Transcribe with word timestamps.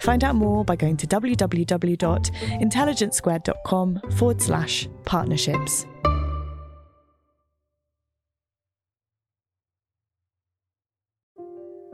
Find 0.00 0.24
out 0.24 0.34
more 0.34 0.64
by 0.64 0.74
going 0.76 0.96
to 0.98 1.06
www.intelligencesquared.com 1.06 4.00
forward 4.16 4.42
slash 4.42 4.88
partnerships. 5.04 5.86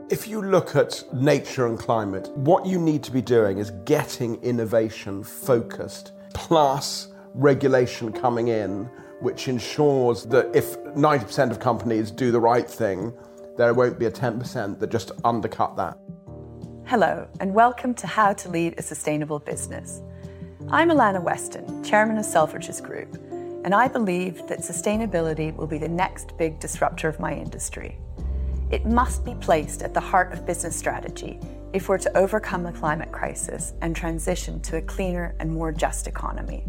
If 0.09 0.25
you 0.25 0.41
look 0.41 0.77
at 0.77 1.03
nature 1.13 1.67
and 1.67 1.77
climate, 1.77 2.31
what 2.37 2.65
you 2.65 2.79
need 2.79 3.03
to 3.03 3.11
be 3.11 3.21
doing 3.21 3.57
is 3.57 3.71
getting 3.83 4.41
innovation 4.41 5.21
focused, 5.21 6.13
plus 6.33 7.09
regulation 7.33 8.13
coming 8.13 8.47
in, 8.47 8.89
which 9.19 9.49
ensures 9.49 10.23
that 10.27 10.49
if 10.55 10.77
90% 10.95 11.51
of 11.51 11.59
companies 11.59 12.09
do 12.09 12.31
the 12.31 12.39
right 12.39 12.69
thing, 12.69 13.11
there 13.57 13.73
won't 13.73 13.99
be 13.99 14.05
a 14.05 14.11
10% 14.11 14.79
that 14.79 14.89
just 14.89 15.11
undercut 15.25 15.75
that. 15.75 15.97
Hello, 16.89 17.27
and 17.41 17.53
welcome 17.53 17.93
to 17.95 18.07
How 18.07 18.31
to 18.31 18.47
Lead 18.47 18.75
a 18.77 18.81
Sustainable 18.81 19.39
Business. 19.39 20.01
I'm 20.69 20.89
Alannah 20.89 21.21
Weston, 21.21 21.83
Chairman 21.83 22.17
of 22.17 22.23
Selfridges 22.23 22.81
Group, 22.81 23.13
and 23.65 23.75
I 23.75 23.89
believe 23.89 24.47
that 24.47 24.59
sustainability 24.59 25.53
will 25.53 25.67
be 25.67 25.79
the 25.79 25.89
next 25.89 26.37
big 26.37 26.61
disruptor 26.61 27.09
of 27.09 27.19
my 27.19 27.33
industry. 27.33 27.97
It 28.71 28.85
must 28.85 29.25
be 29.25 29.35
placed 29.35 29.81
at 29.81 29.93
the 29.93 29.99
heart 29.99 30.31
of 30.31 30.45
business 30.45 30.77
strategy 30.77 31.41
if 31.73 31.89
we're 31.89 31.97
to 31.97 32.17
overcome 32.17 32.63
the 32.63 32.71
climate 32.71 33.11
crisis 33.11 33.73
and 33.81 33.93
transition 33.93 34.61
to 34.61 34.77
a 34.77 34.81
cleaner 34.81 35.35
and 35.41 35.51
more 35.51 35.73
just 35.73 36.07
economy. 36.07 36.63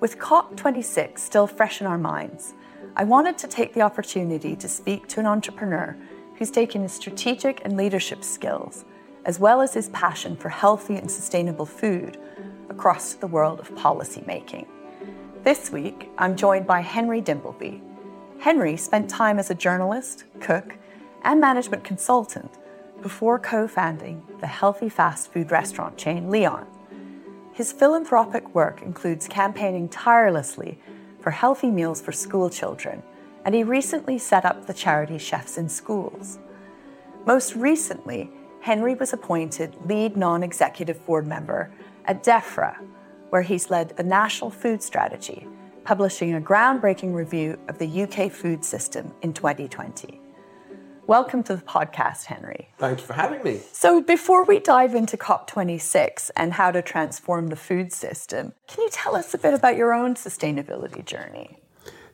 With 0.00 0.18
COP26 0.18 1.20
still 1.20 1.46
fresh 1.46 1.80
in 1.80 1.86
our 1.86 1.96
minds, 1.96 2.54
I 2.96 3.04
wanted 3.04 3.38
to 3.38 3.46
take 3.46 3.72
the 3.72 3.82
opportunity 3.82 4.56
to 4.56 4.68
speak 4.68 5.06
to 5.08 5.20
an 5.20 5.26
entrepreneur 5.26 5.96
who's 6.36 6.50
taken 6.50 6.82
his 6.82 6.92
strategic 6.92 7.64
and 7.64 7.76
leadership 7.76 8.24
skills, 8.24 8.84
as 9.24 9.38
well 9.38 9.60
as 9.60 9.74
his 9.74 9.88
passion 9.90 10.36
for 10.36 10.48
healthy 10.48 10.96
and 10.96 11.10
sustainable 11.10 11.66
food, 11.66 12.18
across 12.68 13.14
the 13.14 13.26
world 13.26 13.60
of 13.60 13.70
policymaking. 13.74 14.66
This 15.42 15.70
week, 15.70 16.10
I'm 16.18 16.36
joined 16.36 16.66
by 16.66 16.80
Henry 16.80 17.20
Dimbleby, 17.20 17.80
Henry 18.44 18.76
spent 18.76 19.08
time 19.08 19.38
as 19.38 19.50
a 19.50 19.54
journalist, 19.54 20.24
cook, 20.40 20.74
and 21.22 21.40
management 21.40 21.82
consultant 21.82 22.58
before 23.00 23.38
co 23.38 23.66
founding 23.66 24.22
the 24.40 24.46
healthy 24.46 24.90
fast 24.90 25.32
food 25.32 25.50
restaurant 25.50 25.96
chain 25.96 26.30
Leon. 26.30 26.66
His 27.54 27.72
philanthropic 27.72 28.54
work 28.54 28.82
includes 28.82 29.28
campaigning 29.28 29.88
tirelessly 29.88 30.78
for 31.20 31.30
healthy 31.30 31.70
meals 31.70 32.02
for 32.02 32.12
school 32.12 32.50
children, 32.50 33.02
and 33.44 33.54
he 33.54 33.62
recently 33.62 34.18
set 34.18 34.44
up 34.44 34.66
the 34.66 34.74
charity 34.74 35.18
Chefs 35.18 35.58
in 35.58 35.68
Schools. 35.68 36.38
Most 37.26 37.54
recently, 37.54 38.30
Henry 38.60 38.94
was 38.94 39.12
appointed 39.12 39.76
lead 39.84 40.16
non 40.16 40.42
executive 40.42 41.04
board 41.06 41.26
member 41.26 41.72
at 42.06 42.24
DEFRA, 42.24 42.76
where 43.30 43.42
he's 43.42 43.70
led 43.70 43.94
a 43.98 44.02
national 44.02 44.50
food 44.50 44.82
strategy 44.82 45.46
publishing 45.84 46.34
a 46.34 46.40
groundbreaking 46.40 47.14
review 47.14 47.58
of 47.68 47.78
the 47.78 48.02
UK 48.02 48.32
food 48.32 48.64
system 48.64 49.12
in 49.22 49.34
2020. 49.34 50.20
Welcome 51.06 51.42
to 51.42 51.56
the 51.56 51.62
podcast, 51.62 52.24
Henry. 52.24 52.70
Thank 52.78 53.00
you 53.00 53.06
for 53.06 53.12
having 53.12 53.42
me. 53.42 53.60
So, 53.72 54.00
before 54.00 54.44
we 54.44 54.58
dive 54.58 54.94
into 54.94 55.18
COP26 55.18 56.30
and 56.34 56.54
how 56.54 56.70
to 56.70 56.80
transform 56.80 57.48
the 57.48 57.56
food 57.56 57.92
system, 57.92 58.54
can 58.66 58.84
you 58.84 58.88
tell 58.90 59.14
us 59.14 59.34
a 59.34 59.38
bit 59.38 59.52
about 59.52 59.76
your 59.76 59.92
own 59.92 60.14
sustainability 60.14 61.04
journey? 61.04 61.58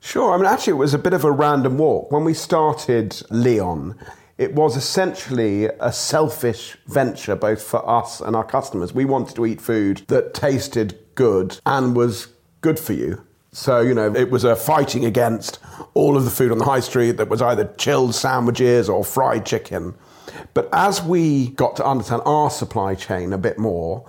Sure. 0.01 0.33
I 0.33 0.37
mean, 0.39 0.47
actually, 0.47 0.73
it 0.73 0.77
was 0.77 0.95
a 0.95 0.99
bit 0.99 1.13
of 1.13 1.25
a 1.25 1.31
random 1.31 1.79
walk. 1.79 2.11
When 2.11 2.25
we 2.25 2.35
started 2.35 3.23
Leon, 3.31 3.97
it 4.39 4.55
was 4.55 4.77
essentially 4.77 5.67
a 5.67 5.93
selfish 5.93 6.79
venture 6.87 7.37
both 7.37 7.63
for 7.63 7.87
us 7.89 8.21
and 8.21 8.35
our 8.35 8.45
customers. 8.45 8.95
We 8.95 9.05
wanted 9.05 9.37
to 9.37 9.45
eat 9.45 9.61
food 9.61 10.03
that 10.09 10.33
tasted 10.33 10.99
good 11.15 11.59
and 11.67 11.95
was 11.95 12.29
good 12.63 12.79
for 12.79 12.95
you. 12.95 13.23
So, 13.53 13.81
you 13.81 13.95
know, 13.95 14.15
it 14.15 14.31
was 14.31 14.45
a 14.45 14.57
fighting 14.57 15.05
against 15.05 15.59
all 15.93 16.17
of 16.17 16.25
the 16.25 16.31
food 16.31 16.53
on 16.53 16.59
the 16.59 16.65
high 16.65 16.81
street 16.81 17.19
that 17.19 17.29
was 17.29 17.43
either 17.43 17.73
chilled 17.77 18.15
sandwiches 18.15 18.89
or 18.89 19.05
fried 19.05 19.45
chicken. 19.45 19.95
But 20.55 20.69
as 20.73 21.03
we 21.03 21.49
got 21.51 21.77
to 21.77 21.85
understand 21.85 22.23
our 22.25 22.49
supply 22.49 22.95
chain 22.95 23.33
a 23.33 23.39
bit 23.39 23.59
more, 23.59 24.09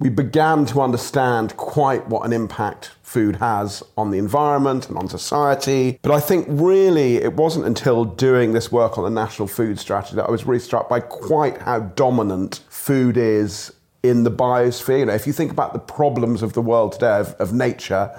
we 0.00 0.08
began 0.08 0.64
to 0.66 0.80
understand 0.80 1.56
quite 1.56 2.06
what 2.08 2.24
an 2.24 2.32
impact 2.32 2.92
food 3.02 3.36
has 3.36 3.82
on 3.96 4.10
the 4.10 4.18
environment 4.18 4.88
and 4.88 4.96
on 4.96 5.08
society. 5.08 5.98
But 6.02 6.12
I 6.12 6.20
think 6.20 6.46
really 6.48 7.16
it 7.16 7.32
wasn't 7.34 7.66
until 7.66 8.04
doing 8.04 8.52
this 8.52 8.70
work 8.70 8.96
on 8.96 9.04
the 9.04 9.10
national 9.10 9.48
food 9.48 9.78
strategy 9.78 10.16
that 10.16 10.26
I 10.26 10.30
was 10.30 10.46
really 10.46 10.60
struck 10.60 10.88
by 10.88 11.00
quite 11.00 11.58
how 11.62 11.80
dominant 11.80 12.62
food 12.68 13.16
is 13.16 13.72
in 14.02 14.22
the 14.22 14.30
biosphere. 14.30 15.00
You 15.00 15.06
know, 15.06 15.14
if 15.14 15.26
you 15.26 15.32
think 15.32 15.50
about 15.50 15.72
the 15.72 15.80
problems 15.80 16.42
of 16.42 16.52
the 16.52 16.62
world 16.62 16.92
today, 16.92 17.18
of, 17.18 17.34
of 17.34 17.52
nature, 17.52 18.16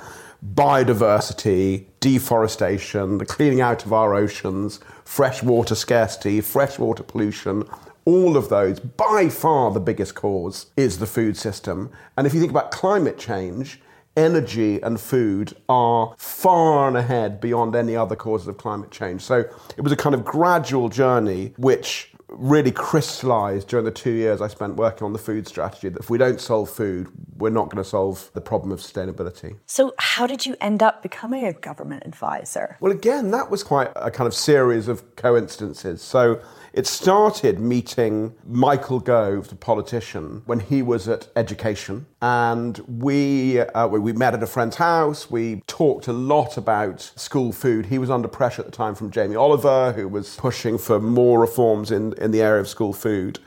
biodiversity, 0.53 1.85
deforestation, 1.99 3.17
the 3.17 3.25
cleaning 3.25 3.61
out 3.61 3.85
of 3.85 3.93
our 3.93 4.15
oceans, 4.15 4.79
freshwater 5.05 5.75
scarcity, 5.75 6.41
freshwater 6.41 7.03
pollution, 7.03 7.63
all 8.05 8.37
of 8.37 8.49
those, 8.49 8.79
by 8.79 9.29
far 9.29 9.71
the 9.71 9.79
biggest 9.79 10.15
cause 10.15 10.67
is 10.75 10.99
the 10.99 11.05
food 11.05 11.37
system. 11.37 11.91
And 12.17 12.25
if 12.25 12.33
you 12.33 12.39
think 12.39 12.51
about 12.51 12.71
climate 12.71 13.17
change, 13.17 13.79
energy 14.17 14.81
and 14.81 14.99
food 14.99 15.53
are 15.69 16.13
far 16.17 16.87
and 16.87 16.97
ahead 16.97 17.39
beyond 17.39 17.75
any 17.75 17.95
other 17.95 18.15
causes 18.15 18.47
of 18.47 18.57
climate 18.57 18.91
change. 18.91 19.21
So 19.21 19.45
it 19.77 19.81
was 19.81 19.91
a 19.91 19.95
kind 19.95 20.13
of 20.13 20.25
gradual 20.25 20.89
journey 20.89 21.53
which 21.57 22.11
really 22.29 22.71
crystallized 22.71 23.67
during 23.67 23.85
the 23.85 23.91
two 23.91 24.11
years 24.11 24.41
I 24.41 24.47
spent 24.47 24.75
working 24.75 25.03
on 25.05 25.13
the 25.13 25.19
food 25.19 25.47
strategy 25.47 25.89
that 25.89 25.99
if 25.99 26.09
we 26.09 26.17
don't 26.17 26.39
solve 26.39 26.69
food, 26.69 27.07
we're 27.37 27.49
not 27.49 27.69
going 27.69 27.83
to 27.83 27.89
solve 27.89 28.29
the 28.33 28.41
problem 28.41 28.71
of 28.71 28.79
sustainability. 28.79 29.57
So, 29.65 29.93
how 29.97 30.27
did 30.27 30.45
you 30.45 30.55
end 30.61 30.83
up 30.83 31.01
becoming 31.01 31.45
a 31.45 31.53
government 31.53 32.03
advisor? 32.05 32.77
Well, 32.79 32.91
again, 32.91 33.31
that 33.31 33.49
was 33.49 33.63
quite 33.63 33.91
a 33.95 34.11
kind 34.11 34.27
of 34.27 34.33
series 34.33 34.87
of 34.87 35.15
coincidences. 35.15 36.01
So, 36.01 36.41
it 36.79 36.87
started 36.87 37.59
meeting 37.59 38.33
Michael 38.47 39.01
Gove, 39.01 39.49
the 39.49 39.55
politician, 39.55 40.43
when 40.45 40.61
he 40.61 40.81
was 40.81 41.09
at 41.09 41.27
education. 41.35 42.05
And 42.21 42.77
we, 42.87 43.59
uh, 43.59 43.87
we 43.89 44.13
met 44.13 44.33
at 44.33 44.41
a 44.41 44.47
friend's 44.47 44.77
house. 44.77 45.29
We 45.29 45.61
talked 45.67 46.07
a 46.07 46.13
lot 46.13 46.55
about 46.55 47.01
school 47.01 47.51
food. 47.51 47.87
He 47.87 47.97
was 47.97 48.09
under 48.09 48.29
pressure 48.29 48.61
at 48.61 48.65
the 48.65 48.71
time 48.71 48.95
from 48.95 49.11
Jamie 49.11 49.35
Oliver, 49.35 49.91
who 49.91 50.07
was 50.07 50.37
pushing 50.37 50.77
for 50.77 51.01
more 51.01 51.41
reforms 51.41 51.91
in, 51.91 52.13
in 52.13 52.31
the 52.31 52.41
area 52.41 52.61
of 52.61 52.69
school 52.69 52.93
food. 52.93 53.39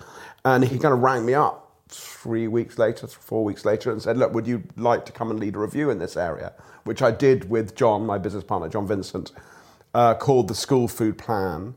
And 0.45 0.63
he 0.63 0.79
kind 0.79 0.93
of 0.93 1.01
rang 1.01 1.25
me 1.25 1.33
up 1.33 1.73
three 1.89 2.49
weeks 2.49 2.77
later, 2.77 3.07
four 3.07 3.45
weeks 3.45 3.65
later, 3.65 3.91
and 3.91 4.03
said, 4.03 4.19
Look, 4.19 4.35
would 4.35 4.47
you 4.47 4.63
like 4.77 5.07
to 5.07 5.13
come 5.13 5.31
and 5.31 5.41
lead 5.41 5.57
a 5.57 5.59
review 5.59 5.89
in 5.89 5.99
this 5.99 6.19
area? 6.19 6.53
Which 6.85 7.01
I 7.01 7.11
did 7.11 7.49
with 7.49 7.75
John, 7.77 8.05
my 8.05 8.19
business 8.19 8.45
partner, 8.45 8.69
John 8.69 8.87
Vincent, 8.87 9.33
uh, 9.95 10.17
called 10.17 10.49
the 10.49 10.55
School 10.55 10.87
Food 10.87 11.17
Plan. 11.17 11.77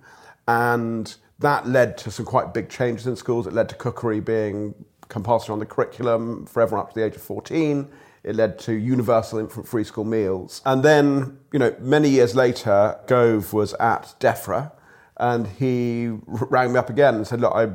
And 0.50 1.16
that 1.40 1.68
led 1.68 1.98
to 2.00 2.12
some 2.12 2.26
quite 2.26 2.54
big 2.54 2.70
changes 2.70 3.08
in 3.08 3.16
schools. 3.16 3.48
It 3.48 3.54
led 3.54 3.70
to 3.70 3.76
cookery 3.76 4.20
being 4.20 4.74
compulsory 5.10 5.54
on 5.54 5.60
the 5.60 5.66
curriculum 5.66 6.46
for 6.46 6.62
everyone 6.62 6.86
up 6.86 6.94
to 6.94 7.00
the 7.00 7.06
age 7.06 7.16
of 7.16 7.22
14. 7.22 7.88
It 8.24 8.36
led 8.36 8.58
to 8.60 8.74
universal 8.74 9.38
infant 9.40 9.68
free 9.68 9.84
school 9.84 10.04
meals. 10.04 10.62
And 10.66 10.82
then, 10.82 11.38
you 11.52 11.60
know, 11.60 11.76
many 11.80 12.10
years 12.10 12.36
later, 12.36 13.00
Gove 13.06 13.54
was 13.54 13.74
at 13.76 14.16
DEFRA 14.20 14.72
And 15.18 15.48
he 15.48 16.10
rang 16.26 16.74
me 16.74 16.80
up 16.80 16.90
again 16.90 17.16
and 17.16 17.28
said, 17.28 17.40
Look, 17.40 17.54
I 17.56 17.70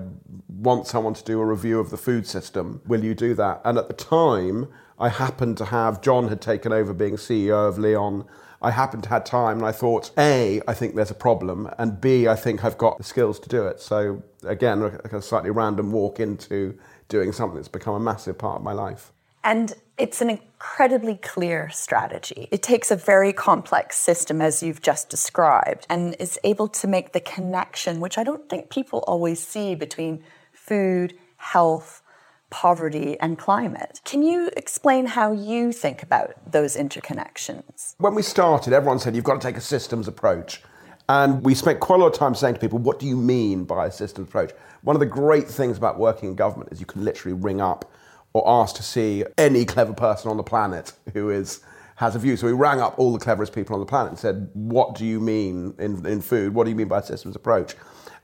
want 0.48 0.86
someone 0.86 1.14
to 1.14 1.24
do 1.24 1.40
a 1.40 1.44
review 1.44 1.80
of 1.80 1.90
the 1.90 1.96
food 1.96 2.26
system. 2.26 2.82
Will 2.86 3.02
you 3.02 3.14
do 3.14 3.34
that? 3.34 3.62
And 3.64 3.78
at 3.78 3.88
the 3.88 3.94
time, 3.94 4.68
I 4.98 5.08
happened 5.08 5.56
to 5.58 5.66
have, 5.66 6.02
John 6.02 6.28
had 6.28 6.42
taken 6.42 6.72
over 6.72 6.92
being 6.92 7.16
CEO 7.16 7.68
of 7.68 7.78
Leon. 7.78 8.26
I 8.62 8.70
happened 8.70 9.04
to 9.04 9.08
have 9.08 9.24
time 9.24 9.58
and 9.58 9.66
I 9.66 9.72
thought, 9.72 10.10
A, 10.18 10.60
I 10.68 10.74
think 10.74 10.94
there's 10.94 11.10
a 11.10 11.14
problem, 11.14 11.70
and 11.78 12.00
B, 12.00 12.28
I 12.28 12.36
think 12.36 12.64
I've 12.64 12.76
got 12.76 12.98
the 12.98 13.04
skills 13.04 13.40
to 13.40 13.48
do 13.48 13.66
it. 13.66 13.80
So, 13.80 14.22
again, 14.44 14.82
a, 14.82 15.16
a 15.16 15.22
slightly 15.22 15.50
random 15.50 15.92
walk 15.92 16.20
into 16.20 16.78
doing 17.08 17.32
something 17.32 17.56
that's 17.56 17.68
become 17.68 17.94
a 17.94 18.00
massive 18.00 18.36
part 18.38 18.56
of 18.56 18.62
my 18.62 18.72
life. 18.72 19.12
And 19.42 19.72
it's 19.96 20.20
an 20.20 20.28
incredibly 20.28 21.16
clear 21.16 21.70
strategy. 21.70 22.48
It 22.50 22.62
takes 22.62 22.90
a 22.90 22.96
very 22.96 23.32
complex 23.32 23.96
system, 23.96 24.42
as 24.42 24.62
you've 24.62 24.82
just 24.82 25.08
described, 25.08 25.86
and 25.88 26.14
is 26.18 26.38
able 26.44 26.68
to 26.68 26.86
make 26.86 27.12
the 27.12 27.20
connection, 27.20 28.00
which 28.00 28.18
I 28.18 28.24
don't 28.24 28.48
think 28.50 28.68
people 28.68 29.02
always 29.06 29.40
see 29.40 29.74
between 29.74 30.22
food, 30.52 31.14
health, 31.38 32.02
poverty, 32.50 33.18
and 33.20 33.38
climate. 33.38 34.00
Can 34.04 34.22
you 34.22 34.50
explain 34.56 35.06
how 35.06 35.32
you 35.32 35.72
think 35.72 36.02
about 36.02 36.34
those 36.50 36.76
interconnections? 36.76 37.94
When 37.98 38.14
we 38.14 38.22
started, 38.22 38.72
everyone 38.72 38.98
said 38.98 39.14
you've 39.14 39.24
got 39.24 39.40
to 39.40 39.46
take 39.46 39.56
a 39.56 39.62
systems 39.62 40.08
approach. 40.08 40.62
And 41.08 41.42
we 41.44 41.54
spent 41.54 41.80
quite 41.80 41.96
a 41.96 42.02
lot 42.02 42.12
of 42.12 42.18
time 42.18 42.34
saying 42.34 42.54
to 42.54 42.60
people, 42.60 42.78
what 42.78 43.00
do 43.00 43.06
you 43.06 43.16
mean 43.16 43.64
by 43.64 43.86
a 43.86 43.90
systems 43.90 44.28
approach? 44.28 44.52
One 44.82 44.94
of 44.94 45.00
the 45.00 45.06
great 45.06 45.48
things 45.48 45.76
about 45.76 45.98
working 45.98 46.28
in 46.28 46.34
government 46.36 46.72
is 46.72 46.78
you 46.78 46.86
can 46.86 47.04
literally 47.04 47.36
ring 47.36 47.60
up 47.60 47.90
or 48.32 48.48
ask 48.48 48.76
to 48.76 48.82
see 48.82 49.24
any 49.36 49.64
clever 49.64 49.92
person 49.92 50.30
on 50.30 50.36
the 50.36 50.44
planet 50.44 50.92
who 51.12 51.30
is 51.30 51.62
has 51.96 52.14
a 52.14 52.18
view. 52.18 52.34
So 52.34 52.46
we 52.46 52.54
rang 52.54 52.80
up 52.80 52.98
all 52.98 53.12
the 53.12 53.18
cleverest 53.18 53.52
people 53.52 53.74
on 53.74 53.80
the 53.80 53.86
planet 53.86 54.10
and 54.10 54.18
said, 54.18 54.48
What 54.54 54.94
do 54.94 55.04
you 55.04 55.20
mean 55.20 55.74
in, 55.78 56.06
in 56.06 56.22
food? 56.22 56.54
What 56.54 56.64
do 56.64 56.70
you 56.70 56.76
mean 56.76 56.88
by 56.88 57.00
a 57.00 57.02
systems 57.02 57.36
approach? 57.36 57.74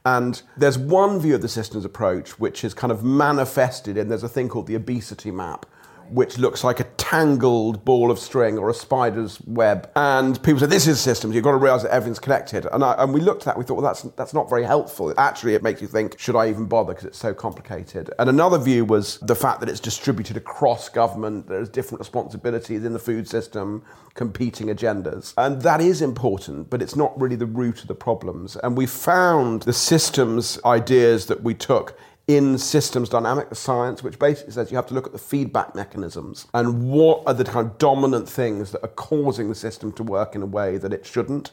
And 0.06 0.40
there's 0.56 0.78
one 0.78 1.18
view 1.18 1.34
of 1.34 1.42
the 1.42 1.48
systems 1.48 1.84
approach 1.84 2.38
which 2.38 2.62
is 2.62 2.74
kind 2.74 2.92
of 2.92 3.02
manifested 3.02 3.96
in 3.96 4.08
there's 4.08 4.22
a 4.22 4.28
thing 4.28 4.48
called 4.48 4.68
the 4.68 4.76
obesity 4.76 5.32
map, 5.32 5.66
which 6.10 6.38
looks 6.38 6.64
like 6.64 6.80
a 6.80 6.84
tangled 6.96 7.84
ball 7.84 8.10
of 8.10 8.18
string 8.18 8.58
or 8.58 8.70
a 8.70 8.74
spider's 8.74 9.40
web. 9.42 9.90
And 9.96 10.42
people 10.42 10.60
say, 10.60 10.66
this 10.66 10.86
is 10.86 11.00
systems, 11.00 11.34
you've 11.34 11.44
got 11.44 11.52
to 11.52 11.56
realize 11.56 11.82
that 11.82 11.92
everything's 11.92 12.18
connected. 12.18 12.66
And, 12.72 12.82
I, 12.82 12.94
and 12.98 13.14
we 13.14 13.20
looked 13.20 13.42
at 13.42 13.46
that, 13.46 13.58
we 13.58 13.64
thought, 13.64 13.74
well, 13.74 13.84
that's, 13.84 14.02
that's 14.16 14.34
not 14.34 14.48
very 14.48 14.64
helpful. 14.64 15.14
Actually, 15.18 15.54
it 15.54 15.62
makes 15.62 15.80
you 15.80 15.88
think, 15.88 16.18
should 16.18 16.36
I 16.36 16.48
even 16.48 16.66
bother 16.66 16.94
because 16.94 17.06
it's 17.06 17.18
so 17.18 17.32
complicated? 17.32 18.10
And 18.18 18.28
another 18.28 18.58
view 18.58 18.84
was 18.84 19.18
the 19.20 19.36
fact 19.36 19.60
that 19.60 19.68
it's 19.68 19.80
distributed 19.80 20.36
across 20.36 20.88
government, 20.88 21.48
there's 21.48 21.68
different 21.68 22.00
responsibilities 22.00 22.84
in 22.84 22.92
the 22.92 22.98
food 22.98 23.28
system, 23.28 23.84
competing 24.14 24.68
agendas. 24.68 25.34
And 25.36 25.62
that 25.62 25.80
is 25.80 26.02
important, 26.02 26.70
but 26.70 26.82
it's 26.82 26.96
not 26.96 27.18
really 27.20 27.36
the 27.36 27.46
root 27.46 27.82
of 27.82 27.88
the 27.88 27.94
problems. 27.94 28.56
And 28.56 28.76
we 28.76 28.86
found 28.86 29.62
the 29.62 29.72
systems 29.72 30.58
ideas 30.64 31.26
that 31.26 31.42
we 31.42 31.54
took 31.54 31.98
in 32.28 32.58
systems 32.58 33.08
dynamic 33.08 33.54
science, 33.54 34.02
which 34.02 34.18
basically 34.18 34.52
says 34.52 34.70
you 34.70 34.76
have 34.76 34.86
to 34.86 34.94
look 34.94 35.06
at 35.06 35.12
the 35.12 35.18
feedback 35.18 35.76
mechanisms 35.76 36.48
and 36.54 36.90
what 36.90 37.22
are 37.24 37.34
the 37.34 37.44
kind 37.44 37.66
of 37.68 37.78
dominant 37.78 38.28
things 38.28 38.72
that 38.72 38.82
are 38.82 38.88
causing 38.88 39.48
the 39.48 39.54
system 39.54 39.92
to 39.92 40.02
work 40.02 40.34
in 40.34 40.42
a 40.42 40.46
way 40.46 40.76
that 40.76 40.92
it 40.92 41.06
shouldn't. 41.06 41.52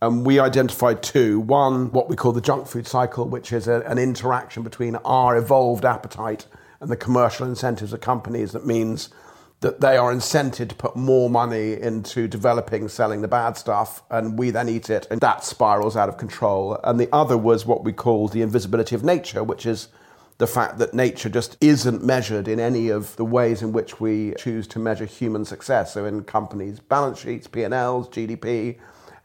And 0.00 0.24
we 0.24 0.38
identified 0.38 1.02
two. 1.02 1.40
One, 1.40 1.92
what 1.92 2.08
we 2.08 2.16
call 2.16 2.32
the 2.32 2.40
junk 2.40 2.66
food 2.66 2.86
cycle, 2.86 3.28
which 3.28 3.52
is 3.52 3.68
a, 3.68 3.80
an 3.82 3.98
interaction 3.98 4.62
between 4.62 4.96
our 4.96 5.36
evolved 5.36 5.84
appetite 5.84 6.46
and 6.80 6.90
the 6.90 6.96
commercial 6.96 7.46
incentives 7.46 7.92
of 7.92 8.00
companies 8.00 8.52
that 8.52 8.66
means 8.66 9.10
that 9.60 9.80
they 9.80 9.96
are 9.96 10.12
incented 10.12 10.68
to 10.70 10.74
put 10.74 10.96
more 10.96 11.30
money 11.30 11.72
into 11.80 12.28
developing, 12.28 12.88
selling 12.88 13.22
the 13.22 13.28
bad 13.28 13.56
stuff, 13.56 14.02
and 14.10 14.38
we 14.38 14.50
then 14.50 14.68
eat 14.68 14.90
it, 14.90 15.06
and 15.10 15.20
that 15.22 15.42
spirals 15.42 15.96
out 15.96 16.08
of 16.08 16.18
control. 16.18 16.78
And 16.84 17.00
the 17.00 17.08
other 17.14 17.38
was 17.38 17.64
what 17.64 17.82
we 17.82 17.92
call 17.92 18.28
the 18.28 18.42
invisibility 18.42 18.94
of 18.94 19.02
nature, 19.02 19.42
which 19.42 19.64
is 19.64 19.88
the 20.38 20.46
fact 20.46 20.78
that 20.78 20.94
nature 20.94 21.28
just 21.28 21.56
isn't 21.60 22.02
measured 22.02 22.48
in 22.48 22.58
any 22.58 22.88
of 22.88 23.14
the 23.16 23.24
ways 23.24 23.62
in 23.62 23.72
which 23.72 24.00
we 24.00 24.34
choose 24.36 24.66
to 24.68 24.78
measure 24.78 25.04
human 25.04 25.44
success. 25.44 25.94
So 25.94 26.04
in 26.04 26.24
companies' 26.24 26.80
balance 26.80 27.20
sheets, 27.20 27.46
P&Ls, 27.46 28.08
GDP. 28.08 28.78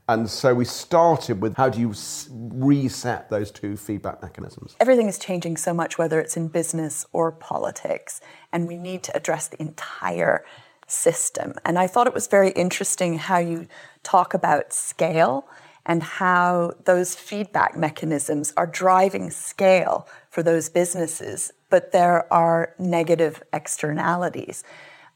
And 0.07 0.29
so 0.29 0.55
we 0.55 0.65
started 0.65 1.41
with 1.41 1.55
how 1.55 1.69
do 1.69 1.79
you 1.79 1.93
reset 2.29 3.29
those 3.29 3.51
two 3.51 3.77
feedback 3.77 4.21
mechanisms? 4.21 4.75
Everything 4.79 5.07
is 5.07 5.19
changing 5.19 5.57
so 5.57 5.73
much, 5.73 5.97
whether 5.97 6.19
it's 6.19 6.35
in 6.35 6.47
business 6.47 7.05
or 7.11 7.31
politics, 7.31 8.19
and 8.51 8.67
we 8.67 8.75
need 8.77 9.03
to 9.03 9.15
address 9.15 9.47
the 9.47 9.61
entire 9.61 10.43
system. 10.87 11.53
And 11.63 11.77
I 11.77 11.85
thought 11.85 12.07
it 12.07 12.13
was 12.13 12.27
very 12.27 12.49
interesting 12.51 13.19
how 13.19 13.37
you 13.37 13.67
talk 14.01 14.33
about 14.33 14.73
scale 14.73 15.47
and 15.85 16.03
how 16.03 16.73
those 16.85 17.15
feedback 17.15 17.77
mechanisms 17.77 18.53
are 18.57 18.67
driving 18.67 19.29
scale 19.29 20.07
for 20.39 20.43
those 20.43 20.69
businesses, 20.69 21.51
but 21.69 21.91
there 21.91 22.31
are 22.31 22.73
negative 22.79 23.43
externalities. 23.51 24.63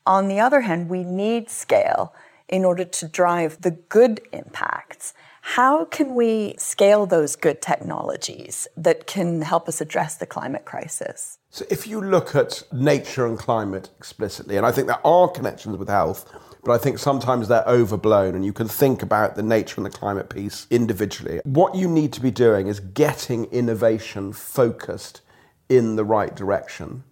On 0.05 0.27
the 0.27 0.41
other 0.41 0.59
hand, 0.59 0.89
we 0.89 1.05
need 1.05 1.49
scale 1.49 2.13
in 2.49 2.65
order 2.65 2.83
to 2.83 3.07
drive 3.07 3.61
the 3.61 3.71
good 3.71 4.19
impacts. 4.33 5.13
How 5.55 5.85
can 5.85 6.13
we 6.13 6.55
scale 6.57 7.05
those 7.05 7.37
good 7.37 7.61
technologies 7.61 8.67
that 8.75 9.07
can 9.07 9.43
help 9.43 9.69
us 9.69 9.79
address 9.79 10.17
the 10.17 10.25
climate 10.25 10.65
crisis? 10.65 11.37
So, 11.49 11.63
if 11.69 11.87
you 11.87 12.01
look 12.01 12.35
at 12.35 12.61
nature 12.73 13.25
and 13.25 13.39
climate 13.39 13.91
explicitly, 13.97 14.57
and 14.57 14.65
I 14.65 14.73
think 14.73 14.87
there 14.87 15.07
are 15.07 15.29
connections 15.29 15.77
with 15.77 15.87
health, 15.87 16.29
but 16.63 16.71
I 16.71 16.77
think 16.77 16.97
sometimes 16.97 17.47
they're 17.47 17.67
overblown 17.67 18.35
and 18.35 18.45
you 18.45 18.53
can 18.53 18.67
think 18.67 19.01
about 19.03 19.35
the 19.35 19.43
nature 19.43 19.75
and 19.77 19.85
the 19.85 19.89
climate 19.89 20.29
piece 20.29 20.65
individually. 20.69 21.41
What 21.43 21.75
you 21.75 21.87
need 21.87 22.13
to 22.13 22.21
be 22.21 22.31
doing 22.31 22.67
is 22.67 22.79
getting 22.79 23.45
innovation 23.45 24.31
focused 24.31 25.21
in 25.67 25.95
the 25.95 26.05
right 26.05 26.33
direction. 26.35 27.03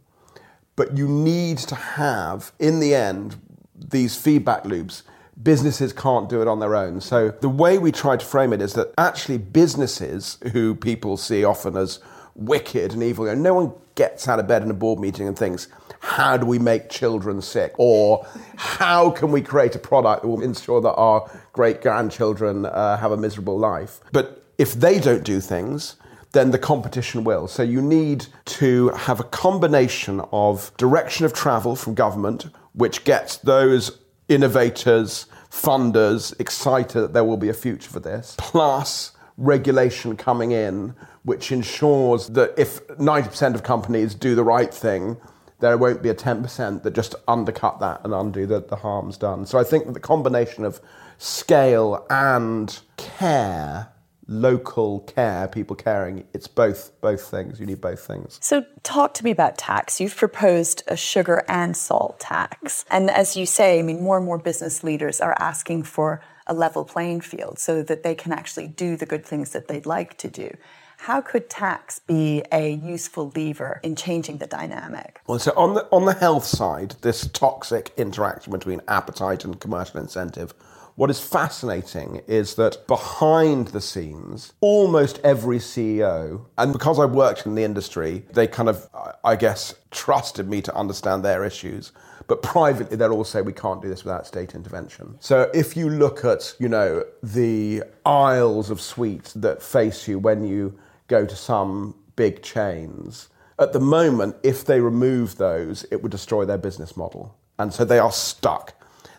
But 0.75 0.98
you 0.98 1.07
need 1.07 1.57
to 1.59 1.75
have, 1.75 2.53
in 2.59 2.80
the 2.80 2.95
end, 2.95 3.36
these 3.75 4.15
feedback 4.15 4.65
loops. 4.65 5.03
Businesses 5.42 5.92
can't 5.92 6.30
do 6.30 6.42
it 6.42 6.48
on 6.48 6.59
their 6.59 6.75
own. 6.75 7.01
So 7.01 7.31
the 7.31 7.50
way 7.50 7.77
we 7.77 7.92
try 7.92 8.15
to 8.15 8.25
frame 8.25 8.53
it 8.53 8.62
is 8.62 8.74
that 8.74 8.94
actually 8.98 9.38
businesses 9.38 10.38
who 10.53 10.75
people 10.75 11.18
see 11.18 11.44
often 11.44 11.75
as 11.75 12.00
wicked 12.36 12.94
and 12.94 13.03
evil, 13.03 13.36
no 13.36 13.53
one 13.53 13.74
gets 13.95 14.27
out 14.27 14.39
of 14.39 14.48
bed 14.48 14.62
in 14.62 14.71
a 14.71 14.74
board 14.74 15.00
meeting 15.00 15.27
and 15.27 15.38
thinks, 15.38 15.68
how 16.01 16.36
do 16.36 16.45
we 16.45 16.59
make 16.59 16.89
children 16.89 17.42
sick? 17.42 17.74
Or 17.77 18.25
how 18.57 19.12
can 19.12 19.31
we 19.31 19.42
create 19.42 19.75
a 19.75 19.80
product 19.80 20.24
that 20.24 20.27
will 20.27 20.42
ensure 20.42 20.81
that 20.81 20.94
our 20.94 21.30
great 21.53 21.81
grandchildren 21.81 22.65
uh, 22.65 22.98
have 22.98 23.12
a 23.12 23.18
miserable 23.18 23.57
life? 23.57 24.00
But 24.12 24.44
if 24.57 24.74
they 24.74 25.00
don't 25.00 25.24
do 25.24 25.39
things, 25.39 25.95
then 26.31 26.51
the 26.51 26.57
competition 26.57 27.24
will. 27.24 27.48
So 27.48 27.62
you 27.62 27.81
need 27.81 28.27
to 28.45 28.89
have 28.89 29.19
a 29.19 29.24
combination 29.24 30.21
of 30.31 30.75
direction 30.77 31.25
of 31.25 31.33
travel 31.33 31.75
from 31.75 31.94
government, 31.94 32.48
which 32.74 33.03
gets 33.03 33.38
those 33.38 34.00
innovators, 34.27 35.27
funders 35.51 36.38
excited 36.39 37.00
that 37.00 37.13
there 37.13 37.25
will 37.25 37.38
be 37.38 37.50
a 37.50 37.53
future 37.53 37.89
for 37.89 38.00
this, 38.00 38.36
plus 38.38 39.12
regulation 39.38 40.15
coming 40.15 40.51
in, 40.51 40.96
which 41.24 41.51
ensures 41.51 42.27
that 42.29 42.53
if 42.58 42.86
90% 42.88 43.55
of 43.55 43.63
companies 43.63 44.15
do 44.15 44.34
the 44.36 44.43
right 44.43 44.74
thing, 44.74 45.17
there 45.62 45.77
won't 45.77 46.01
be 46.01 46.10
a 46.10 46.15
10% 46.15 46.84
that 46.84 46.94
just 46.94 47.15
undercut 47.27 47.80
that 47.80 48.01
and 48.03 48.13
undo 48.13 48.46
the, 48.46 48.62
the 48.62 48.75
harms 48.75 49.18
done. 49.18 49.46
So 49.46 49.58
I 49.58 49.63
think 49.63 49.86
that 49.86 49.94
the 49.94 50.00
combination 50.00 50.65
of 50.65 50.82
scale 51.18 52.06
and 52.10 52.80
care 52.98 53.91
local 54.32 55.01
care, 55.01 55.48
people 55.48 55.75
caring. 55.75 56.25
It's 56.34 56.48
both 56.48 57.00
both 57.01 57.22
things. 57.30 57.60
You 57.60 57.65
need 57.65 57.82
both 57.82 58.00
things. 58.06 58.39
So 58.41 58.65
talk 58.82 59.13
to 59.15 59.24
me 59.24 59.32
about 59.32 59.58
tax. 59.58 60.00
You've 60.00 60.15
proposed 60.15 60.84
a 60.88 60.96
sugar 60.96 61.44
and 61.48 61.75
salt 61.75 62.20
tax. 62.20 62.86
And 62.89 63.12
as 63.12 63.36
you 63.36 63.46
say, 63.46 63.80
I 63.80 63.82
mean 63.82 64.01
more 64.01 64.18
and 64.18 64.25
more 64.25 64.38
business 64.38 64.84
leaders 64.84 65.20
are 65.20 65.36
asking 65.38 65.84
for 65.84 66.22
a 66.48 66.53
level 66.53 66.86
playing 66.86 67.22
field 67.22 67.60
so 67.60 67.84
that 67.84 68.03
they 68.03 68.15
can 68.15 68.32
actually 68.32 68.68
do 68.68 68.96
the 68.96 69.06
good 69.06 69.25
things 69.25 69.51
that 69.51 69.68
they'd 69.68 69.86
like 69.86 70.18
to 70.20 70.30
do. 70.30 70.56
How 71.05 71.20
could 71.20 71.50
tax 71.50 71.98
be 71.98 72.43
a 72.51 72.74
useful 72.74 73.31
lever 73.36 73.79
in 73.81 73.96
changing 73.96 74.38
the 74.38 74.46
dynamic? 74.46 75.20
Well, 75.25 75.39
so 75.39 75.51
on 75.55 75.74
the 75.74 75.88
on 75.91 76.05
the 76.05 76.13
health 76.13 76.46
side, 76.46 76.93
this 77.01 77.27
toxic 77.29 77.91
interaction 77.98 78.51
between 78.51 78.81
appetite 78.88 79.43
and 79.43 79.60
commercial 79.60 80.00
incentive. 80.00 80.53
What 80.93 81.10
is 81.10 81.20
fascinating 81.20 82.22
is 82.27 82.53
that 82.55 82.86
behind 82.86 83.70
the 83.70 83.81
scenes, 83.81 84.53
almost 84.62 85.20
every 85.24 85.58
CEO, 85.58 86.46
and 86.60 86.72
because 86.72 87.00
I 87.00 87.05
worked 87.05 87.48
in 87.48 87.55
the 87.55 87.63
industry, 87.63 88.24
they 88.34 88.46
kind 88.46 88.70
of, 88.70 88.88
I 89.24 89.36
guess, 89.38 89.74
trusted 89.89 90.48
me 90.48 90.62
to 90.62 90.75
understand 90.75 91.25
their 91.25 91.43
issues. 91.43 91.93
But 92.27 92.43
privately, 92.43 92.96
they'll 92.96 93.12
all 93.12 93.24
say 93.24 93.41
we 93.41 93.53
can't 93.53 93.81
do 93.81 93.89
this 93.89 94.03
without 94.03 94.27
state 94.27 94.53
intervention. 94.53 95.17
So 95.20 95.50
if 95.51 95.75
you 95.75 95.89
look 95.89 96.24
at, 96.24 96.55
you 96.60 96.70
know, 96.70 97.05
the 97.24 97.86
aisles 98.05 98.70
of 98.70 98.79
sweets 98.79 99.34
that 99.34 99.63
face 99.63 100.08
you 100.08 100.20
when 100.20 100.43
you 100.43 100.77
go 101.12 101.25
to 101.25 101.36
some 101.36 101.94
big 102.15 102.41
chains. 102.41 103.30
At 103.60 103.74
the 103.74 103.80
moment, 103.80 104.38
if 104.44 104.65
they 104.65 104.80
remove 104.80 105.38
those, 105.38 105.86
it 105.91 106.01
would 106.01 106.12
destroy 106.12 106.46
their 106.46 106.58
business 106.58 106.98
model. 106.98 107.38
And 107.60 107.74
so 107.74 107.86
they 107.86 108.00
are 108.00 108.12
stuck. 108.12 108.74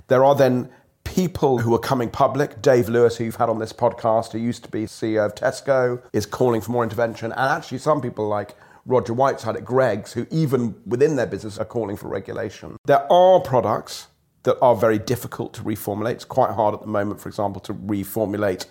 There 0.08 0.24
are 0.24 0.34
then 0.34 0.70
people 1.04 1.58
who 1.58 1.74
are 1.74 1.78
coming 1.78 2.08
public. 2.08 2.62
Dave 2.62 2.88
Lewis, 2.88 3.16
who 3.16 3.24
you've 3.24 3.36
had 3.36 3.50
on 3.50 3.58
this 3.58 3.72
podcast, 3.72 4.32
who 4.32 4.38
used 4.38 4.64
to 4.64 4.70
be 4.70 4.84
CEO 4.84 5.26
of 5.26 5.34
Tesco, 5.34 6.02
is 6.12 6.26
calling 6.26 6.60
for 6.60 6.72
more 6.72 6.82
intervention. 6.82 7.30
And 7.32 7.40
actually, 7.40 7.78
some 7.78 8.00
people 8.00 8.26
like 8.26 8.56
Roger 8.86 9.12
Whiteside 9.12 9.56
at 9.56 9.64
Greggs, 9.64 10.12
who 10.14 10.26
even 10.30 10.74
within 10.86 11.16
their 11.16 11.26
business 11.26 11.58
are 11.58 11.64
calling 11.64 11.96
for 11.96 12.08
regulation. 12.08 12.76
There 12.86 13.06
are 13.12 13.38
products 13.40 14.08
that 14.44 14.58
are 14.60 14.74
very 14.74 14.98
difficult 14.98 15.52
to 15.54 15.62
reformulate. 15.62 16.12
It's 16.12 16.24
quite 16.24 16.50
hard 16.50 16.74
at 16.74 16.80
the 16.80 16.88
moment, 16.88 17.20
for 17.20 17.28
example, 17.28 17.60
to 17.60 17.74
reformulate 17.74 18.66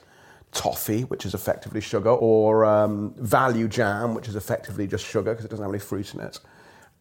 toffee, 0.52 1.04
which 1.04 1.26
is 1.26 1.34
effectively 1.34 1.82
sugar, 1.82 2.10
or 2.10 2.66
um, 2.66 3.14
value 3.18 3.68
jam, 3.68 4.14
which 4.14 4.28
is 4.28 4.36
effectively 4.36 4.88
just 4.88 5.06
sugar 5.06 5.32
because 5.32 5.46
it 5.46 5.50
doesn't 5.50 5.64
have 5.64 5.74
any 5.74 5.80
fruit 5.80 6.14
in 6.14 6.20
it. 6.20 6.40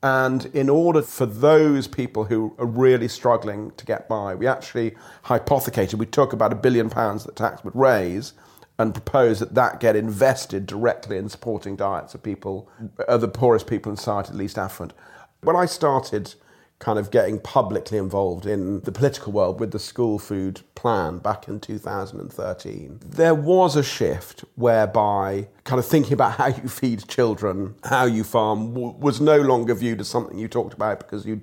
And 0.03 0.47
in 0.55 0.71
order 0.71 1.03
for 1.03 1.27
those 1.27 1.87
people 1.87 2.25
who 2.25 2.55
are 2.59 2.67
really 2.67 3.09
struggling 3.09 3.71
to 3.73 3.85
get 3.85 4.09
by, 4.09 4.35
we 4.35 4.47
actually 4.47 4.95
hypothecated, 5.25 5.99
we 5.99 6.07
took 6.07 6.33
about 6.33 6.53
a 6.53 6.57
billion 6.57 6.89
pounds 6.89 7.25
that 7.25 7.37
tax 7.37 7.63
would 7.65 7.77
raise 7.77 8.33
and 8.79 8.95
proposed 8.95 9.43
that 9.43 9.55
that 9.55 9.79
get 9.79 9.95
invested 9.95 10.65
directly 10.65 11.19
in 11.19 11.29
supporting 11.29 11.77
diets 11.77 12.15
of 12.15 12.23
people, 12.23 12.71
of 13.09 13.21
the 13.21 13.29
poorest 13.29 13.67
people 13.67 13.93
in 13.93 13.97
society, 13.97 14.33
least 14.33 14.57
affluent. 14.57 14.95
When 15.43 15.55
I 15.55 15.67
started 15.67 16.35
kind 16.81 16.99
of 16.99 17.11
getting 17.11 17.39
publicly 17.39 17.99
involved 17.99 18.47
in 18.47 18.81
the 18.81 18.91
political 18.91 19.33
world 19.33 19.61
with 19.61 19.71
the 19.71 19.79
school 19.79 20.19
food 20.19 20.63
plan 20.75 21.19
back 21.19 21.47
in 21.47 21.61
2013, 21.61 23.01
there 23.05 23.35
was 23.35 23.77
a 23.77 23.83
shift 23.83 24.45
whereby 24.57 25.47
kind 25.65 25.79
of 25.79 25.87
thinking 25.87 26.15
about 26.15 26.33
how 26.39 26.49
you 26.49 26.69
feed 26.69 27.07
children, 27.07 27.75
how 27.85 28.07
you 28.07 28.25
farm, 28.25 28.73
w- 28.73 28.95
was 28.99 29.21
no 29.21 29.39
longer 29.39 29.75
viewed 29.75 30.01
as 30.01 30.09
something 30.09 30.39
you 30.39 30.49
talked 30.49 30.73
about 30.73 30.99
because 30.99 31.27
you 31.27 31.43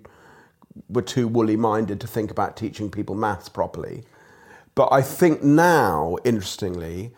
were 0.90 1.04
too 1.04 1.28
woolly 1.28 1.56
minded 1.56 2.02
to 2.02 2.08
think 2.08 2.32
about 2.32 2.58
teaching 2.58 2.90
people 2.90 3.14
maths 3.14 3.48
properly. 3.48 4.04
But 4.74 4.92
I 4.92 5.04
think 5.04 5.44
now, 5.44 6.18
interestingly, 6.26 7.14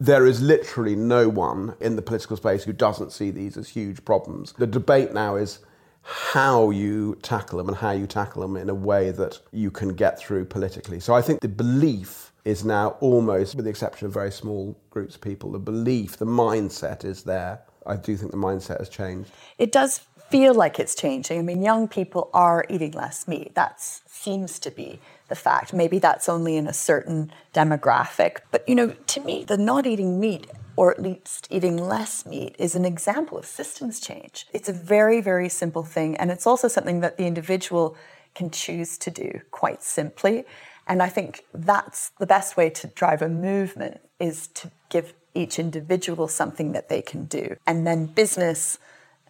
there 0.00 0.26
is 0.26 0.42
literally 0.42 0.96
no 0.96 1.28
one 1.28 1.76
in 1.80 1.94
the 1.94 2.02
political 2.02 2.36
space 2.36 2.64
who 2.64 2.72
doesn't 2.72 3.12
see 3.12 3.30
these 3.30 3.56
as 3.56 3.68
huge 3.68 4.04
problems. 4.04 4.52
The 4.52 4.66
debate 4.66 5.12
now 5.14 5.36
is 5.36 5.60
how 6.08 6.70
you 6.70 7.18
tackle 7.22 7.58
them 7.58 7.68
and 7.68 7.76
how 7.76 7.90
you 7.90 8.06
tackle 8.06 8.40
them 8.40 8.56
in 8.56 8.70
a 8.70 8.74
way 8.74 9.10
that 9.10 9.40
you 9.52 9.72
can 9.72 9.92
get 9.94 10.18
through 10.20 10.44
politically. 10.44 11.00
So 11.00 11.14
I 11.14 11.20
think 11.20 11.40
the 11.40 11.48
belief 11.48 12.32
is 12.44 12.64
now 12.64 12.90
almost, 13.00 13.56
with 13.56 13.64
the 13.64 13.70
exception 13.70 14.06
of 14.06 14.12
very 14.12 14.30
small 14.30 14.78
groups 14.90 15.16
of 15.16 15.20
people, 15.20 15.50
the 15.50 15.58
belief, 15.58 16.16
the 16.16 16.24
mindset 16.24 17.04
is 17.04 17.24
there. 17.24 17.60
I 17.86 17.96
do 17.96 18.16
think 18.16 18.30
the 18.30 18.36
mindset 18.36 18.78
has 18.78 18.88
changed. 18.88 19.30
It 19.58 19.72
does 19.72 20.00
feel 20.30 20.54
like 20.54 20.78
it's 20.78 20.94
changing. 20.94 21.38
I 21.38 21.42
mean, 21.42 21.62
young 21.62 21.88
people 21.88 22.30
are 22.34 22.64
eating 22.68 22.92
less 22.92 23.28
meat. 23.28 23.54
That 23.54 23.80
seems 23.80 24.58
to 24.60 24.70
be 24.70 25.00
the 25.28 25.34
fact. 25.34 25.72
Maybe 25.72 25.98
that's 25.98 26.28
only 26.28 26.56
in 26.56 26.66
a 26.66 26.72
certain 26.72 27.32
demographic. 27.54 28.38
But, 28.50 28.68
you 28.68 28.74
know, 28.74 28.90
to 28.90 29.20
me, 29.20 29.44
the 29.44 29.56
not 29.56 29.86
eating 29.86 30.20
meat 30.20 30.46
or 30.76 30.90
at 30.90 31.02
least 31.02 31.48
eating 31.50 31.76
less 31.76 32.26
meat, 32.26 32.54
is 32.58 32.74
an 32.74 32.84
example 32.84 33.38
of 33.38 33.46
systems 33.46 33.98
change. 33.98 34.46
It's 34.52 34.68
a 34.68 34.72
very, 34.72 35.20
very 35.20 35.48
simple 35.48 35.82
thing. 35.82 36.16
And 36.16 36.30
it's 36.30 36.46
also 36.46 36.68
something 36.68 37.00
that 37.00 37.16
the 37.16 37.24
individual 37.24 37.96
can 38.34 38.50
choose 38.50 38.98
to 38.98 39.10
do 39.10 39.40
quite 39.50 39.82
simply. 39.82 40.44
And 40.86 41.02
I 41.02 41.08
think 41.08 41.44
that's 41.52 42.10
the 42.18 42.26
best 42.26 42.56
way 42.56 42.70
to 42.70 42.86
drive 42.88 43.22
a 43.22 43.28
movement 43.28 44.00
is 44.20 44.48
to 44.48 44.70
give 44.90 45.14
each 45.34 45.58
individual 45.58 46.28
something 46.28 46.72
that 46.72 46.88
they 46.88 47.02
can 47.02 47.24
do. 47.24 47.56
And 47.66 47.86
then 47.86 48.06
business, 48.06 48.78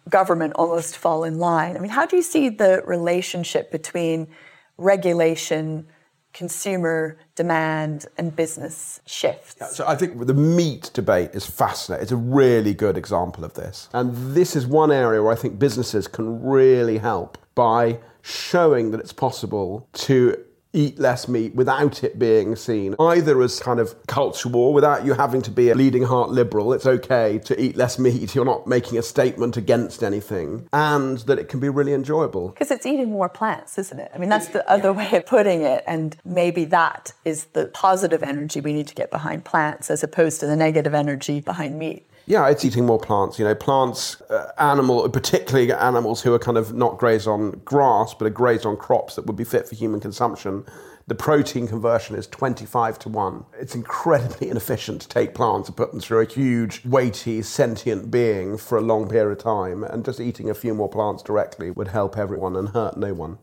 government 0.09 0.53
almost 0.55 0.97
fall 0.97 1.23
in 1.23 1.37
line. 1.37 1.75
I 1.75 1.79
mean, 1.79 1.91
how 1.91 2.05
do 2.05 2.15
you 2.15 2.21
see 2.21 2.49
the 2.49 2.81
relationship 2.85 3.71
between 3.71 4.27
regulation, 4.77 5.87
consumer 6.33 7.17
demand 7.35 8.05
and 8.17 8.35
business 8.35 9.01
shifts. 9.07 9.55
So 9.75 9.85
I 9.87 9.95
think 9.95 10.23
the 10.27 10.35
meat 10.35 10.91
debate 10.93 11.31
is 11.33 11.47
fascinating. 11.47 12.03
It's 12.03 12.11
a 12.11 12.15
really 12.15 12.75
good 12.75 12.95
example 12.95 13.43
of 13.43 13.55
this. 13.55 13.89
And 13.91 14.35
this 14.35 14.55
is 14.55 14.67
one 14.67 14.91
area 14.91 15.23
where 15.23 15.31
I 15.31 15.35
think 15.35 15.57
businesses 15.57 16.07
can 16.07 16.43
really 16.43 16.99
help 16.99 17.39
by 17.55 17.99
showing 18.21 18.91
that 18.91 18.99
it's 18.99 19.13
possible 19.13 19.89
to 19.93 20.37
eat 20.73 20.99
less 20.99 21.27
meat 21.27 21.55
without 21.55 22.03
it 22.03 22.19
being 22.19 22.55
seen 22.55 22.95
either 22.99 23.41
as 23.41 23.59
kind 23.59 23.79
of 23.79 23.95
culture 24.07 24.49
war, 24.49 24.73
without 24.73 25.05
you 25.05 25.13
having 25.13 25.41
to 25.41 25.51
be 25.51 25.69
a 25.69 25.73
bleeding 25.73 26.03
heart 26.03 26.29
liberal. 26.29 26.73
It's 26.73 26.85
okay 26.85 27.39
to 27.39 27.59
eat 27.59 27.75
less 27.75 27.97
meat. 27.99 28.35
You're 28.35 28.45
not 28.45 28.67
making 28.67 28.97
a 28.97 29.01
statement 29.01 29.57
against 29.57 30.03
anything, 30.03 30.67
and 30.73 31.19
that 31.19 31.39
it 31.39 31.49
can 31.49 31.59
be 31.59 31.69
really 31.69 31.93
enjoyable. 31.93 32.49
Because 32.49 32.71
it's 32.71 32.85
eating 32.85 33.11
more 33.11 33.29
plants, 33.29 33.77
isn't 33.77 33.99
it? 33.99 34.11
I 34.13 34.17
mean, 34.17 34.29
that's 34.29 34.49
the 34.49 34.69
other 34.69 34.93
way 34.93 35.11
of 35.13 35.25
putting 35.25 35.61
it. 35.61 35.83
And 35.87 36.17
maybe 36.25 36.65
that 36.65 37.13
is 37.25 37.45
the 37.45 37.67
positive 37.67 38.23
energy 38.23 38.61
we 38.61 38.73
need 38.73 38.87
to 38.87 38.95
get 38.95 39.11
behind 39.11 39.45
plants 39.45 39.89
as 39.89 40.03
opposed 40.03 40.39
to 40.41 40.47
the 40.47 40.55
negative 40.55 40.93
energy 40.93 41.39
behind 41.39 41.77
meat. 41.77 42.06
Yeah, 42.29 42.49
it's 42.49 42.65
eating 42.65 42.85
more 42.85 42.99
plants. 42.99 43.39
You 43.39 43.45
know, 43.45 43.55
plants, 43.55 44.19
uh, 44.23 44.51
animal, 44.57 45.07
particularly 45.07 45.71
animals 45.71 46.21
who 46.21 46.33
are 46.33 46.39
kind 46.39 46.57
of 46.57 46.73
not 46.73 46.97
grazed 46.97 47.25
on 47.25 47.61
grass, 47.63 48.13
but 48.13 48.25
are 48.25 48.29
grazed 48.29 48.65
on 48.65 48.75
crops 48.75 49.15
that 49.15 49.25
would 49.25 49.37
be 49.37 49.45
fit 49.45 49.65
for 49.65 49.75
human 49.75 50.01
consumption. 50.01 50.65
The 51.07 51.15
protein 51.15 51.69
conversion 51.69 52.17
is 52.17 52.27
25 52.27 52.99
to 52.99 53.09
1. 53.09 53.45
It's 53.61 53.75
incredibly 53.75 54.49
inefficient 54.51 55.03
to 55.03 55.07
take 55.07 55.33
plants 55.33 55.69
and 55.69 55.77
put 55.77 55.91
them 55.91 56.01
through 56.01 56.19
a 56.19 56.25
huge, 56.25 56.83
weighty, 56.83 57.41
sentient 57.43 58.11
being 58.11 58.57
for 58.57 58.77
a 58.77 58.81
long 58.81 59.07
period 59.07 59.37
of 59.37 59.41
time, 59.41 59.85
and 59.85 60.03
just 60.03 60.19
eating 60.19 60.49
a 60.49 60.53
few 60.53 60.73
more 60.73 60.89
plants 60.89 61.23
directly 61.23 61.71
would 61.71 61.87
help 61.87 62.17
everyone 62.17 62.57
and 62.57 62.69
hurt 62.69 62.97
no 62.97 63.13
one. 63.13 63.37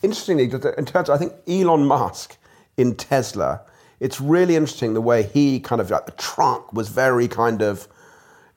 Interestingly, 0.00 0.44
in 0.44 0.86
terms, 0.86 1.08
of, 1.08 1.10
I 1.10 1.18
think 1.18 1.32
Elon 1.48 1.84
Musk 1.84 2.36
in 2.76 2.94
Tesla, 2.94 3.62
it's 3.98 4.20
really 4.20 4.54
interesting 4.54 4.94
the 4.94 5.00
way 5.00 5.24
he 5.24 5.58
kind 5.58 5.80
of 5.80 5.90
like 5.90 6.06
the 6.06 6.12
truck 6.12 6.72
was 6.72 6.88
very 6.88 7.26
kind 7.26 7.62
of 7.62 7.88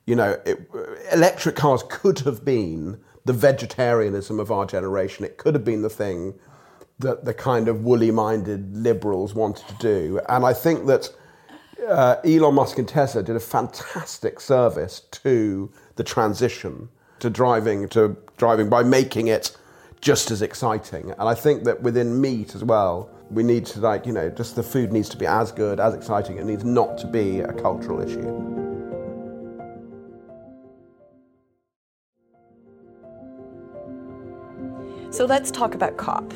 you 0.05 0.15
know, 0.15 0.39
it, 0.45 0.69
electric 1.11 1.55
cars 1.55 1.83
could 1.89 2.19
have 2.19 2.43
been 2.43 2.99
the 3.25 3.33
vegetarianism 3.33 4.39
of 4.39 4.51
our 4.51 4.65
generation. 4.65 5.25
It 5.25 5.37
could 5.37 5.53
have 5.53 5.65
been 5.65 5.81
the 5.81 5.89
thing 5.89 6.33
that 6.99 7.25
the 7.25 7.33
kind 7.33 7.67
of 7.67 7.83
woolly 7.83 8.11
minded 8.11 8.75
liberals 8.75 9.33
wanted 9.33 9.67
to 9.67 9.75
do. 9.79 10.19
And 10.29 10.45
I 10.45 10.53
think 10.53 10.87
that 10.87 11.09
uh, 11.87 12.17
Elon 12.23 12.55
Musk 12.55 12.77
and 12.77 12.87
Tesla 12.87 13.23
did 13.23 13.35
a 13.35 13.39
fantastic 13.39 14.39
service 14.39 15.01
to 15.11 15.71
the 15.95 16.03
transition 16.03 16.89
to 17.19 17.29
driving 17.29 17.87
to 17.89 18.17
driving 18.37 18.69
by 18.69 18.83
making 18.83 19.27
it 19.27 19.55
just 19.99 20.31
as 20.31 20.41
exciting. 20.41 21.11
And 21.11 21.29
I 21.29 21.35
think 21.35 21.63
that 21.65 21.81
within 21.81 22.19
meat 22.19 22.55
as 22.55 22.63
well, 22.63 23.09
we 23.29 23.43
need 23.43 23.65
to 23.67 23.79
like, 23.79 24.05
you 24.05 24.13
know, 24.13 24.29
just 24.29 24.55
the 24.55 24.63
food 24.63 24.91
needs 24.91 25.09
to 25.09 25.17
be 25.17 25.27
as 25.27 25.51
good, 25.51 25.79
as 25.79 25.93
exciting. 25.93 26.37
It 26.37 26.45
needs 26.45 26.63
not 26.63 26.97
to 26.99 27.07
be 27.07 27.39
a 27.41 27.53
cultural 27.53 28.01
issue. 28.01 28.60
So 35.21 35.27
let's 35.27 35.51
talk 35.51 35.75
about 35.75 35.97
COP. 35.97 36.33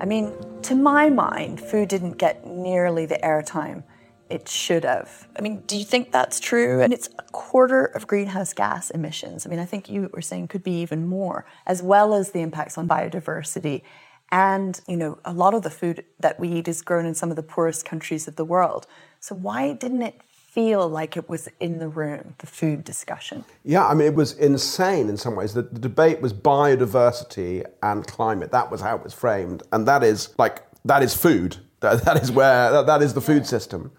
I 0.00 0.04
mean, 0.04 0.32
to 0.62 0.76
my 0.76 1.10
mind, 1.10 1.60
food 1.60 1.88
didn't 1.88 2.18
get 2.18 2.46
nearly 2.46 3.04
the 3.04 3.18
airtime 3.20 3.82
it 4.30 4.48
should 4.48 4.84
have. 4.84 5.26
I 5.36 5.40
mean, 5.40 5.62
do 5.66 5.76
you 5.76 5.84
think 5.84 6.12
that's 6.12 6.38
true? 6.38 6.80
And 6.82 6.92
it's 6.92 7.08
a 7.18 7.24
quarter 7.32 7.86
of 7.86 8.06
greenhouse 8.06 8.52
gas 8.52 8.90
emissions. 8.90 9.44
I 9.44 9.50
mean, 9.50 9.58
I 9.58 9.64
think 9.64 9.90
you 9.90 10.08
were 10.14 10.22
saying 10.22 10.46
could 10.46 10.62
be 10.62 10.82
even 10.82 11.08
more, 11.08 11.46
as 11.66 11.82
well 11.82 12.14
as 12.14 12.30
the 12.30 12.42
impacts 12.42 12.78
on 12.78 12.86
biodiversity. 12.86 13.82
And, 14.30 14.80
you 14.86 14.96
know, 14.96 15.18
a 15.24 15.32
lot 15.32 15.52
of 15.52 15.62
the 15.62 15.70
food 15.70 16.04
that 16.20 16.38
we 16.38 16.48
eat 16.48 16.68
is 16.68 16.80
grown 16.80 17.06
in 17.06 17.16
some 17.16 17.30
of 17.30 17.34
the 17.34 17.42
poorest 17.42 17.84
countries 17.84 18.28
of 18.28 18.36
the 18.36 18.44
world. 18.44 18.86
So 19.18 19.34
why 19.34 19.72
didn't 19.72 20.02
it 20.02 20.20
feel 20.52 20.86
like 20.86 21.16
it 21.16 21.30
was 21.30 21.48
in 21.60 21.78
the 21.78 21.88
room, 21.88 22.34
the 22.38 22.46
food 22.46 22.84
discussion? 22.84 23.42
Yeah, 23.64 23.86
I 23.86 23.94
mean, 23.94 24.06
it 24.06 24.14
was 24.14 24.34
insane 24.34 25.08
in 25.08 25.16
some 25.16 25.34
ways. 25.34 25.54
The, 25.54 25.62
the 25.62 25.80
debate 25.80 26.20
was 26.20 26.34
biodiversity 26.34 27.64
and 27.82 28.06
climate. 28.06 28.52
That 28.52 28.70
was 28.70 28.82
how 28.82 28.96
it 28.96 29.02
was 29.02 29.14
framed. 29.14 29.62
And 29.72 29.88
that 29.88 30.02
is 30.04 30.34
like, 30.36 30.62
that 30.84 31.02
is 31.02 31.14
food. 31.14 31.56
That, 31.82 32.04
that 32.04 32.22
is 32.22 32.30
where, 32.30 32.70
that, 32.70 32.86
that 32.86 33.02
is 33.02 33.12
the 33.12 33.20
food 33.20 33.44
system. 33.44 33.90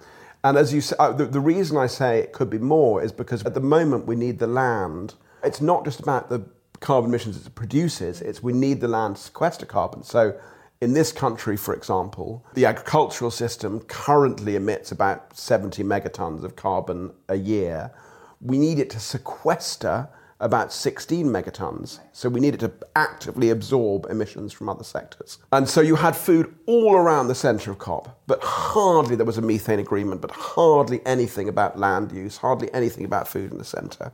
And 0.41 0.57
as 0.57 0.73
you 0.73 0.79
say, 0.79 0.95
uh, 0.99 1.11
the, 1.11 1.25
the 1.25 1.41
reason 1.41 1.75
I 1.75 1.87
say 1.87 2.19
it 2.19 2.31
could 2.31 2.49
be 2.49 2.57
more 2.57 3.03
is 3.03 3.11
because 3.11 3.43
at 3.43 3.55
the 3.55 3.59
moment 3.59 4.05
we 4.05 4.15
need 4.15 4.39
the 4.39 4.47
land. 4.47 5.15
It's 5.43 5.59
not 5.59 5.83
just 5.83 5.99
about 5.99 6.29
the 6.29 6.45
carbon 6.79 7.09
emissions 7.09 7.45
it 7.45 7.55
produces, 7.55 8.21
it's 8.21 8.41
we 8.41 8.53
need 8.53 8.79
the 8.79 8.87
land 8.87 9.17
to 9.17 9.21
sequester 9.21 9.65
carbon. 9.65 10.01
So 10.01 10.39
in 10.83 10.93
this 10.93 11.13
country, 11.13 11.55
for 11.55 11.73
example, 11.73 12.45
the 12.53 12.65
agricultural 12.65 13.31
system 13.31 13.79
currently 13.81 14.57
emits 14.57 14.91
about 14.91 15.35
70 15.35 15.81
megatons 15.83 16.43
of 16.43 16.57
carbon 16.57 17.13
a 17.29 17.35
year. 17.35 17.91
We 18.41 18.57
need 18.57 18.79
it 18.79 18.89
to 18.91 18.99
sequester 18.99 20.09
about 20.41 20.73
16 20.73 21.25
megatons. 21.25 21.99
So 22.11 22.27
we 22.27 22.41
need 22.41 22.53
it 22.55 22.59
to 22.59 22.71
actively 22.97 23.49
absorb 23.49 24.07
emissions 24.09 24.51
from 24.51 24.67
other 24.67 24.83
sectors. 24.83 25.37
And 25.53 25.69
so 25.69 25.79
you 25.79 25.95
had 25.95 26.17
food 26.17 26.53
all 26.65 26.97
around 26.97 27.29
the 27.29 27.35
centre 27.35 27.71
of 27.71 27.79
COP, 27.79 28.19
but 28.27 28.43
hardly 28.43 29.15
there 29.15 29.25
was 29.25 29.37
a 29.37 29.41
methane 29.41 29.79
agreement, 29.79 30.19
but 30.19 30.31
hardly 30.31 30.99
anything 31.05 31.47
about 31.47 31.79
land 31.79 32.11
use, 32.11 32.35
hardly 32.35 32.71
anything 32.73 33.05
about 33.05 33.25
food 33.25 33.53
in 33.53 33.57
the 33.57 33.63
centre. 33.63 34.11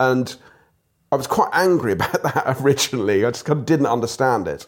And 0.00 0.34
I 1.12 1.16
was 1.16 1.28
quite 1.28 1.50
angry 1.52 1.92
about 1.98 2.20
that 2.24 2.56
originally. 2.60 3.24
I 3.24 3.30
just 3.30 3.44
kind 3.44 3.60
of 3.60 3.66
didn't 3.66 3.86
understand 3.86 4.48
it. 4.48 4.66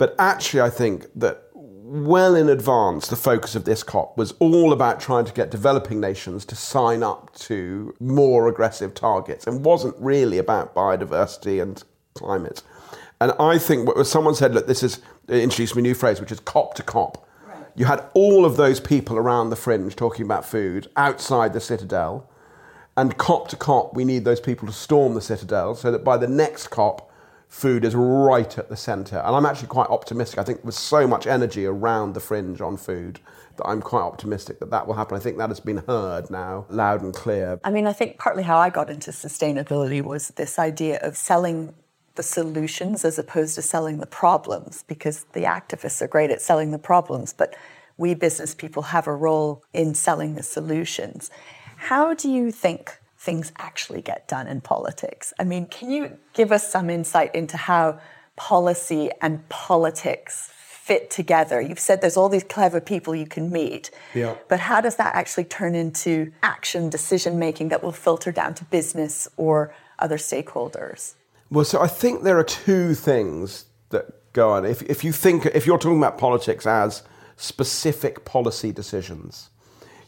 But 0.00 0.14
actually, 0.18 0.62
I 0.62 0.70
think 0.70 1.08
that 1.14 1.50
well 1.52 2.34
in 2.34 2.48
advance, 2.48 3.06
the 3.08 3.16
focus 3.16 3.54
of 3.54 3.66
this 3.66 3.82
COP 3.82 4.16
was 4.16 4.32
all 4.38 4.72
about 4.72 4.98
trying 4.98 5.26
to 5.26 5.32
get 5.34 5.50
developing 5.50 6.00
nations 6.00 6.46
to 6.46 6.56
sign 6.56 7.02
up 7.02 7.34
to 7.40 7.94
more 8.00 8.48
aggressive 8.48 8.94
targets 8.94 9.46
and 9.46 9.62
wasn't 9.62 9.94
really 9.98 10.38
about 10.38 10.74
biodiversity 10.74 11.60
and 11.60 11.84
climate. 12.14 12.62
And 13.20 13.32
I 13.38 13.58
think 13.58 13.94
what 13.94 14.06
someone 14.06 14.34
said, 14.34 14.54
look, 14.54 14.66
this 14.66 14.82
is 14.82 15.02
introduced 15.28 15.76
me 15.76 15.80
a 15.80 15.82
new 15.82 15.94
phrase, 15.94 16.18
which 16.18 16.32
is 16.32 16.40
COP 16.40 16.72
to 16.76 16.82
COP. 16.82 17.28
You 17.76 17.84
had 17.84 18.02
all 18.14 18.46
of 18.46 18.56
those 18.56 18.80
people 18.80 19.18
around 19.18 19.50
the 19.50 19.56
fringe 19.56 19.96
talking 19.96 20.24
about 20.24 20.46
food 20.46 20.88
outside 20.96 21.52
the 21.52 21.60
citadel. 21.60 22.26
And 22.96 23.18
COP 23.18 23.48
to 23.48 23.56
COP, 23.56 23.94
we 23.94 24.06
need 24.06 24.24
those 24.24 24.40
people 24.40 24.66
to 24.66 24.72
storm 24.72 25.12
the 25.12 25.20
citadel 25.20 25.74
so 25.74 25.92
that 25.92 26.04
by 26.04 26.16
the 26.16 26.26
next 26.26 26.68
COP, 26.68 27.09
food 27.50 27.84
is 27.84 27.96
right 27.96 28.56
at 28.56 28.68
the 28.68 28.76
centre. 28.76 29.18
And 29.18 29.34
I'm 29.34 29.44
actually 29.44 29.68
quite 29.68 29.90
optimistic. 29.90 30.38
I 30.38 30.44
think 30.44 30.62
there's 30.62 30.78
so 30.78 31.06
much 31.06 31.26
energy 31.26 31.66
around 31.66 32.14
the 32.14 32.20
fringe 32.20 32.60
on 32.60 32.76
food 32.76 33.18
that 33.56 33.66
I'm 33.66 33.82
quite 33.82 34.02
optimistic 34.02 34.60
that 34.60 34.70
that 34.70 34.86
will 34.86 34.94
happen. 34.94 35.16
I 35.16 35.20
think 35.20 35.36
that 35.38 35.48
has 35.48 35.58
been 35.58 35.78
heard 35.78 36.30
now 36.30 36.64
loud 36.70 37.02
and 37.02 37.12
clear. 37.12 37.60
I 37.64 37.70
mean, 37.72 37.88
I 37.88 37.92
think 37.92 38.18
partly 38.18 38.44
how 38.44 38.56
I 38.56 38.70
got 38.70 38.88
into 38.88 39.10
sustainability 39.10 40.00
was 40.00 40.28
this 40.28 40.60
idea 40.60 41.00
of 41.00 41.16
selling 41.16 41.74
the 42.14 42.22
solutions 42.22 43.04
as 43.04 43.18
opposed 43.18 43.56
to 43.56 43.62
selling 43.62 43.98
the 43.98 44.06
problems 44.06 44.84
because 44.86 45.24
the 45.32 45.42
activists 45.42 46.00
are 46.00 46.08
great 46.08 46.30
at 46.30 46.40
selling 46.40 46.70
the 46.70 46.78
problems, 46.78 47.32
but 47.32 47.56
we 47.96 48.14
business 48.14 48.54
people 48.54 48.82
have 48.82 49.08
a 49.08 49.14
role 49.14 49.64
in 49.72 49.94
selling 49.94 50.36
the 50.36 50.42
solutions. 50.44 51.30
How 51.76 52.14
do 52.14 52.30
you 52.30 52.52
think 52.52 52.99
things 53.20 53.52
actually 53.58 54.00
get 54.00 54.26
done 54.26 54.46
in 54.46 54.62
politics. 54.62 55.34
I 55.38 55.44
mean, 55.44 55.66
can 55.66 55.90
you 55.90 56.16
give 56.32 56.50
us 56.50 56.66
some 56.66 56.88
insight 56.88 57.34
into 57.34 57.58
how 57.58 58.00
policy 58.36 59.10
and 59.20 59.46
politics 59.50 60.50
fit 60.54 61.10
together? 61.10 61.60
You've 61.60 61.78
said 61.78 62.00
there's 62.00 62.16
all 62.16 62.30
these 62.30 62.44
clever 62.44 62.80
people 62.80 63.14
you 63.14 63.26
can 63.26 63.52
meet, 63.52 63.90
yeah. 64.14 64.36
but 64.48 64.58
how 64.58 64.80
does 64.80 64.96
that 64.96 65.14
actually 65.14 65.44
turn 65.44 65.74
into 65.74 66.32
action, 66.42 66.88
decision 66.88 67.38
making 67.38 67.68
that 67.68 67.82
will 67.82 67.92
filter 67.92 68.32
down 68.32 68.54
to 68.54 68.64
business 68.64 69.28
or 69.36 69.74
other 69.98 70.16
stakeholders? 70.16 71.14
Well, 71.50 71.66
so 71.66 71.78
I 71.82 71.88
think 71.88 72.22
there 72.22 72.38
are 72.38 72.44
two 72.44 72.94
things 72.94 73.66
that 73.90 74.32
go 74.32 74.50
on. 74.50 74.64
If, 74.64 74.80
if 74.82 75.04
you 75.04 75.12
think, 75.12 75.44
if 75.44 75.66
you're 75.66 75.78
talking 75.78 75.98
about 75.98 76.16
politics 76.16 76.66
as 76.66 77.02
specific 77.36 78.24
policy 78.24 78.72
decisions, 78.72 79.49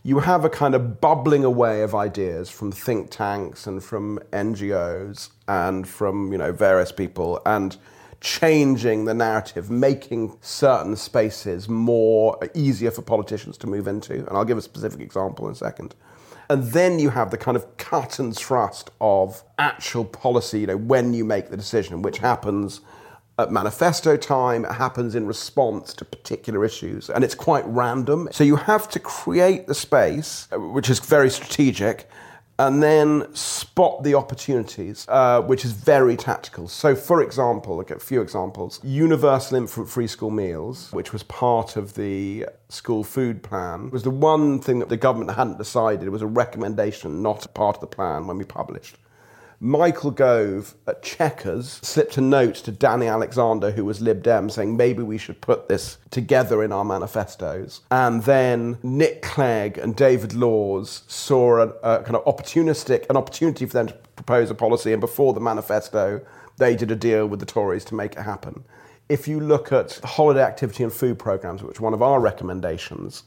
you 0.02 0.20
have 0.20 0.44
a 0.44 0.50
kind 0.50 0.74
of 0.74 1.00
bubbling 1.00 1.44
away 1.44 1.82
of 1.82 1.94
ideas 1.94 2.50
from 2.50 2.72
think 2.72 3.10
tanks 3.10 3.66
and 3.66 3.82
from 3.82 4.18
NGOs 4.32 5.30
and 5.46 5.86
from 5.86 6.32
you 6.32 6.38
know 6.38 6.52
various 6.52 6.90
people 6.90 7.40
and 7.46 7.76
changing 8.20 9.04
the 9.04 9.14
narrative, 9.14 9.68
making 9.68 10.36
certain 10.40 10.94
spaces 10.94 11.68
more 11.68 12.38
easier 12.54 12.90
for 12.90 13.02
politicians 13.02 13.58
to 13.58 13.66
move 13.66 13.88
into. 13.88 14.14
And 14.14 14.30
I'll 14.30 14.44
give 14.44 14.58
a 14.58 14.62
specific 14.62 15.00
example 15.00 15.46
in 15.46 15.52
a 15.52 15.56
second. 15.56 15.94
And 16.48 16.64
then 16.64 16.98
you 16.98 17.10
have 17.10 17.30
the 17.30 17.38
kind 17.38 17.56
of 17.56 17.76
cut 17.78 18.18
and 18.18 18.36
thrust 18.36 18.90
of 19.00 19.42
actual 19.58 20.04
policy, 20.04 20.60
you 20.60 20.66
know, 20.68 20.76
when 20.76 21.14
you 21.14 21.24
make 21.24 21.48
the 21.48 21.56
decision, 21.56 22.02
which 22.02 22.18
happens 22.18 22.80
at 23.38 23.50
manifesto 23.50 24.16
time, 24.16 24.64
it 24.64 24.72
happens 24.72 25.14
in 25.14 25.26
response 25.26 25.94
to 25.94 26.04
particular 26.04 26.64
issues, 26.64 27.08
and 27.08 27.24
it's 27.24 27.34
quite 27.34 27.64
random. 27.66 28.28
So 28.30 28.44
you 28.44 28.56
have 28.56 28.88
to 28.90 29.00
create 29.00 29.66
the 29.66 29.74
space, 29.74 30.48
uh, 30.52 30.58
which 30.58 30.90
is 30.90 31.00
very 31.00 31.30
strategic, 31.30 32.08
and 32.58 32.82
then 32.82 33.34
spot 33.34 34.04
the 34.04 34.14
opportunities, 34.14 35.06
uh, 35.08 35.40
which 35.40 35.64
is 35.64 35.72
very 35.72 36.16
tactical. 36.16 36.68
So, 36.68 36.94
for 36.94 37.22
example, 37.22 37.76
look 37.78 37.90
at 37.90 37.96
a 37.96 38.00
few 38.00 38.20
examples. 38.20 38.78
Universal 38.84 39.56
infant 39.56 39.88
free 39.88 40.06
school 40.06 40.30
meals, 40.30 40.92
which 40.92 41.12
was 41.12 41.22
part 41.24 41.76
of 41.76 41.94
the 41.94 42.46
school 42.68 43.02
food 43.02 43.42
plan, 43.42 43.90
was 43.90 44.02
the 44.02 44.10
one 44.10 44.60
thing 44.60 44.78
that 44.80 44.90
the 44.90 44.98
government 44.98 45.32
hadn't 45.32 45.58
decided. 45.58 46.06
It 46.06 46.10
was 46.10 46.22
a 46.22 46.26
recommendation, 46.26 47.22
not 47.22 47.46
a 47.46 47.48
part 47.48 47.76
of 47.76 47.80
the 47.80 47.86
plan 47.86 48.26
when 48.26 48.36
we 48.36 48.44
published. 48.44 48.98
Michael 49.64 50.10
Gove 50.10 50.74
at 50.88 51.04
Chequers 51.04 51.78
slipped 51.82 52.16
a 52.16 52.20
note 52.20 52.56
to 52.56 52.72
Danny 52.72 53.06
Alexander, 53.06 53.70
who 53.70 53.84
was 53.84 54.00
Lib 54.00 54.20
Dem, 54.20 54.50
saying 54.50 54.76
maybe 54.76 55.04
we 55.04 55.18
should 55.18 55.40
put 55.40 55.68
this 55.68 55.98
together 56.10 56.64
in 56.64 56.72
our 56.72 56.84
manifestos. 56.84 57.82
And 57.88 58.24
then 58.24 58.78
Nick 58.82 59.22
Clegg 59.22 59.78
and 59.78 59.94
David 59.94 60.34
Laws 60.34 61.04
saw 61.06 61.58
a, 61.58 61.68
a 61.84 62.02
kind 62.02 62.16
of 62.16 62.24
opportunistic, 62.24 63.08
an 63.08 63.16
opportunity 63.16 63.64
for 63.64 63.74
them 63.74 63.86
to 63.86 63.94
propose 64.16 64.50
a 64.50 64.54
policy. 64.56 64.90
And 64.90 65.00
before 65.00 65.32
the 65.32 65.38
manifesto, 65.38 66.22
they 66.56 66.74
did 66.74 66.90
a 66.90 66.96
deal 66.96 67.28
with 67.28 67.38
the 67.38 67.46
Tories 67.46 67.84
to 67.84 67.94
make 67.94 68.16
it 68.16 68.22
happen. 68.22 68.64
If 69.08 69.28
you 69.28 69.38
look 69.38 69.70
at 69.70 70.00
holiday 70.02 70.42
activity 70.42 70.82
and 70.82 70.92
food 70.92 71.20
programs, 71.20 71.62
which 71.62 71.78
one 71.78 71.94
of 71.94 72.02
our 72.02 72.18
recommendations, 72.18 73.22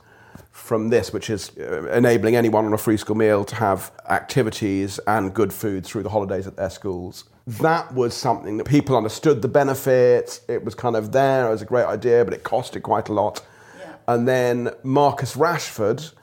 from 0.55 0.87
this, 0.87 1.11
which 1.11 1.29
is 1.29 1.51
uh, 1.59 1.85
enabling 1.89 2.37
anyone 2.37 2.65
on 2.65 2.71
a 2.71 2.77
free 2.77 2.95
school 2.95 3.15
meal 3.15 3.43
to 3.43 3.55
have 3.55 3.91
activities 4.07 4.99
and 5.05 5.33
good 5.33 5.51
food 5.51 5.85
through 5.85 6.01
the 6.01 6.09
holidays 6.09 6.47
at 6.47 6.55
their 6.55 6.69
schools. 6.69 7.25
That 7.45 7.93
was 7.93 8.13
something 8.15 8.55
that 8.57 8.63
people 8.63 8.95
understood 8.95 9.41
the 9.41 9.49
benefits. 9.49 10.41
It 10.47 10.63
was 10.63 10.73
kind 10.73 10.95
of 10.95 11.11
there. 11.11 11.47
It 11.47 11.51
was 11.51 11.61
a 11.61 11.65
great 11.65 11.83
idea, 11.83 12.23
but 12.23 12.33
it 12.33 12.43
costed 12.43 12.83
quite 12.83 13.09
a 13.09 13.13
lot. 13.13 13.45
Yeah. 13.77 13.95
And 14.07 14.27
then 14.27 14.71
Marcus 14.81 15.35
Rashford 15.35 16.13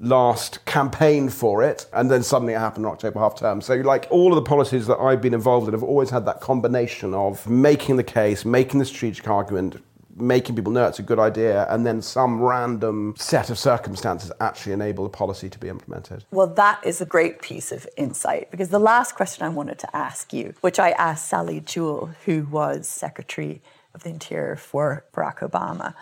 last 0.00 0.64
campaigned 0.64 1.32
for 1.32 1.62
it, 1.62 1.86
and 1.92 2.10
then 2.10 2.24
suddenly 2.24 2.54
it 2.54 2.58
happened 2.58 2.86
in 2.86 2.90
October 2.90 3.20
half 3.20 3.38
term. 3.38 3.60
So, 3.60 3.76
like 3.76 4.08
all 4.10 4.32
of 4.32 4.36
the 4.36 4.42
policies 4.48 4.88
that 4.88 4.98
I've 4.98 5.22
been 5.22 5.32
involved 5.32 5.68
in 5.68 5.72
have 5.72 5.84
always 5.84 6.10
had 6.10 6.26
that 6.26 6.40
combination 6.40 7.14
of 7.14 7.48
making 7.48 7.96
the 7.96 8.04
case, 8.04 8.44
making 8.44 8.80
the 8.80 8.84
strategic 8.84 9.28
argument, 9.28 9.82
making 10.16 10.56
people 10.56 10.72
know 10.72 10.86
it's 10.86 10.98
a 10.98 11.02
good 11.02 11.18
idea, 11.18 11.66
and 11.70 11.86
then 11.86 12.00
some 12.00 12.40
random 12.40 13.14
set 13.18 13.50
of 13.50 13.58
circumstances 13.58 14.32
actually 14.40 14.72
enable 14.72 15.04
the 15.04 15.10
policy 15.10 15.48
to 15.48 15.58
be 15.58 15.68
implemented. 15.68 16.24
Well, 16.30 16.46
that 16.46 16.84
is 16.84 17.00
a 17.00 17.06
great 17.06 17.42
piece 17.42 17.70
of 17.72 17.86
insight 17.96 18.50
because 18.50 18.70
the 18.70 18.78
last 18.78 19.14
question 19.14 19.44
I 19.44 19.50
wanted 19.50 19.78
to 19.80 19.96
ask 19.96 20.32
you, 20.32 20.54
which 20.60 20.78
I 20.78 20.90
asked 20.92 21.28
Sally 21.28 21.60
Jewell, 21.60 22.10
who 22.24 22.46
was 22.50 22.88
Secretary 22.88 23.62
of 23.94 24.02
the 24.02 24.10
Interior 24.10 24.56
for 24.56 25.04
Barack 25.12 25.38
Obama, 25.38 25.94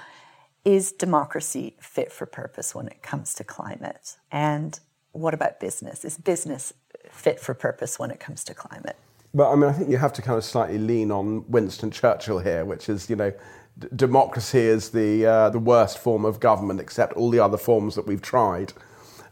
is 0.64 0.92
democracy 0.92 1.74
fit 1.80 2.10
for 2.10 2.26
purpose 2.26 2.74
when 2.74 2.86
it 2.86 3.02
comes 3.02 3.34
to 3.34 3.44
climate? 3.44 4.16
And 4.32 4.78
what 5.12 5.34
about 5.34 5.60
business? 5.60 6.04
Is 6.04 6.16
business 6.16 6.72
fit 7.10 7.38
for 7.38 7.54
purpose 7.54 7.98
when 7.98 8.10
it 8.10 8.18
comes 8.18 8.44
to 8.44 8.54
climate? 8.54 8.96
Well, 9.34 9.50
I 9.50 9.56
mean, 9.56 9.68
I 9.68 9.72
think 9.72 9.90
you 9.90 9.96
have 9.96 10.12
to 10.12 10.22
kind 10.22 10.38
of 10.38 10.44
slightly 10.44 10.78
lean 10.78 11.10
on 11.10 11.44
Winston 11.50 11.90
Churchill 11.90 12.38
here, 12.38 12.64
which 12.64 12.88
is, 12.88 13.10
you 13.10 13.16
know, 13.16 13.32
d- 13.76 13.88
democracy 13.96 14.60
is 14.60 14.90
the 14.90 15.26
uh, 15.26 15.50
the 15.50 15.58
worst 15.58 15.98
form 15.98 16.24
of 16.24 16.38
government, 16.38 16.78
except 16.78 17.14
all 17.14 17.30
the 17.30 17.40
other 17.40 17.58
forms 17.58 17.96
that 17.96 18.06
we've 18.06 18.22
tried. 18.22 18.72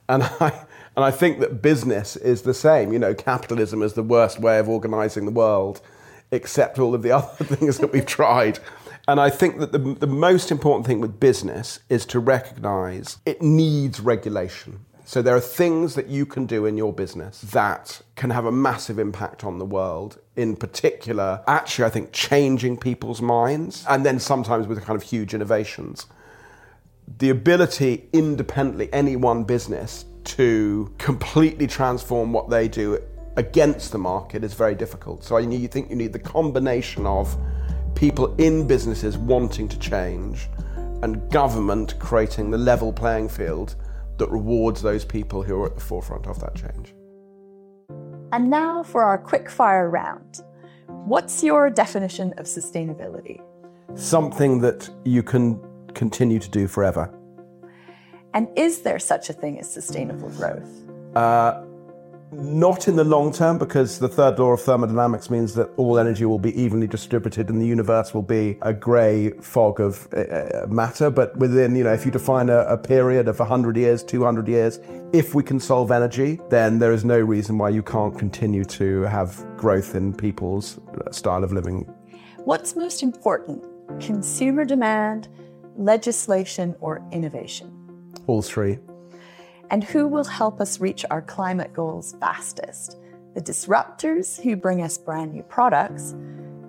And 0.09 0.25
I 0.41 0.67
and 0.97 1.05
I 1.05 1.12
think 1.12 1.38
that 1.38 1.62
business 1.62 2.17
is 2.17 2.43
the 2.43 2.53
same. 2.53 2.93
You 2.93 2.99
know, 2.99 3.15
capitalism 3.15 3.81
is 3.81 3.93
the 3.93 4.03
worst 4.03 4.41
way 4.41 4.59
of 4.59 4.69
organising 4.69 5.25
the 5.25 5.31
world, 5.31 5.81
except 6.33 6.81
all 6.81 6.97
of 6.97 7.03
the 7.03 7.12
other 7.17 7.45
things 7.45 7.79
that 7.79 7.93
we've 7.93 8.05
tried. 8.05 8.59
And 9.07 9.21
I 9.21 9.31
think 9.31 9.61
that 9.61 9.71
the, 9.71 9.79
the 9.79 10.09
most 10.09 10.51
important 10.51 10.85
thing 10.85 11.01
with 11.01 11.21
business 11.21 11.79
is 11.88 12.05
to 12.07 12.19
recognise 12.19 13.19
it 13.25 13.41
needs 13.41 14.01
regulation. 14.01 14.85
So 15.12 15.20
there 15.20 15.37
are 15.37 15.40
things 15.40 15.94
that 15.96 16.07
you 16.07 16.25
can 16.25 16.46
do 16.46 16.64
in 16.64 16.79
your 16.79 16.90
business 16.90 17.42
that 17.42 18.01
can 18.16 18.31
have 18.31 18.46
a 18.46 18.51
massive 18.51 18.98
impact 18.98 19.44
on 19.44 19.59
the 19.59 19.64
world. 19.66 20.18
In 20.37 20.57
particular, 20.57 21.44
actually, 21.46 21.85
I 21.85 21.90
think 21.90 22.12
changing 22.12 22.79
people's 22.79 23.20
minds, 23.20 23.85
and 23.90 24.07
then 24.07 24.18
sometimes 24.18 24.66
with 24.66 24.83
kind 24.83 24.96
of 24.96 25.03
huge 25.03 25.35
innovations. 25.35 26.07
The 27.18 27.29
ability, 27.29 28.09
independently, 28.14 28.88
any 28.90 29.16
one 29.16 29.44
business 29.44 30.07
to 30.25 30.90
completely 30.96 31.66
transform 31.66 32.33
what 32.33 32.48
they 32.48 32.66
do 32.66 32.98
against 33.37 33.92
the 33.92 33.98
market 33.98 34.42
is 34.42 34.55
very 34.55 34.75
difficult. 34.75 35.25
So 35.25 35.37
I 35.37 35.40
you 35.40 35.68
think 35.68 35.90
you 35.90 35.96
need 35.96 36.14
the 36.14 36.20
combination 36.20 37.05
of 37.05 37.37
people 37.94 38.35
in 38.37 38.66
businesses 38.66 39.18
wanting 39.18 39.68
to 39.68 39.79
change 39.79 40.48
and 41.03 41.31
government 41.31 41.98
creating 41.98 42.51
the 42.51 42.57
level 42.57 42.94
playing 42.94 43.29
field 43.29 43.77
that 44.18 44.31
rewards 44.31 44.83
those 44.83 45.05
people 45.05 45.42
who 45.42 45.61
are 45.62 45.66
at 45.66 45.75
the 45.75 45.81
forefront 45.81 46.27
of 46.27 46.40
that 46.40 46.55
change. 46.55 46.94
And 48.33 48.48
now 48.48 48.83
for 48.83 49.03
our 49.03 49.18
quick 49.18 49.51
fire 49.51 49.90
round. 49.90 50.40
What's 50.87 51.42
your 51.42 51.68
definition 51.68 52.33
of 52.38 52.46
sustainability? 52.46 53.40
Something 53.94 54.61
that 54.61 54.88
you 55.05 55.22
can 55.22 55.61
continue 55.94 56.38
to 56.38 56.48
do 56.48 56.66
forever. 56.66 57.12
And 58.35 58.48
is 58.57 58.83
there 58.83 58.98
such 58.98 59.29
a 59.29 59.33
thing 59.33 59.59
as 59.61 59.70
sustainable 59.70 60.31
growth? 60.31 60.70
Uh, 61.14 61.64
not 62.33 62.88
in 62.88 62.97
the 62.97 63.05
long 63.05 63.33
term, 63.33 63.59
because 63.59 63.99
the 63.99 64.09
third 64.09 64.38
law 64.38 64.53
of 64.53 64.62
thermodynamics 64.62 65.29
means 65.29 65.55
that 65.55 65.71
all 65.77 65.99
energy 65.99 66.25
will 66.25 66.38
be 66.38 66.59
evenly 66.61 66.87
distributed 66.87 67.51
and 67.51 67.61
the 67.61 67.66
universe 67.66 68.14
will 68.14 68.23
be 68.23 68.57
a 68.62 68.73
grey 68.73 69.31
fog 69.40 69.81
of 69.81 70.09
uh, 70.14 70.21
uh 70.21 70.66
matter. 70.68 71.11
But 71.11 71.37
within, 71.37 71.77
you 71.77 71.85
know, 71.85 71.92
if 71.92 72.07
you 72.07 72.11
define 72.11 72.49
a, 72.49 72.61
a 72.61 72.79
period 72.79 73.29
of 73.29 73.38
100 73.38 73.77
years, 73.77 74.03
200 74.03 74.49
years, 74.49 74.81
if 75.12 75.35
we 75.35 75.42
can 75.42 75.61
solve 75.61 75.90
energy, 75.90 76.40
then 76.49 76.79
there 76.79 76.92
is 76.92 77.05
no 77.05 77.18
reason 77.18 77.59
why 77.59 77.68
you 77.68 77.83
can't 77.83 78.18
continue 78.18 78.64
to 78.64 79.03
have 79.03 79.45
growth 79.57 79.95
in 79.95 80.14
people's 80.14 80.81
style 81.11 81.45
of 81.45 81.53
living. 81.53 81.83
What's 82.45 82.75
most 82.75 83.03
important? 83.03 83.64
Consumer 84.01 84.64
demand, 84.64 85.29
legislation, 85.77 86.75
or 86.81 87.07
innovation? 87.12 87.68
All 88.27 88.42
three. 88.42 88.79
And 89.70 89.85
who 89.85 90.07
will 90.07 90.25
help 90.25 90.61
us 90.61 90.81
reach 90.81 91.05
our 91.11 91.22
climate 91.22 91.72
goals 91.72 92.14
fastest? 92.20 92.98
The 93.35 93.40
disruptors 93.40 94.40
who 94.40 94.57
bring 94.57 94.83
us 94.83 94.98
brand 94.98 95.33
new 95.33 95.42
products, 95.42 96.14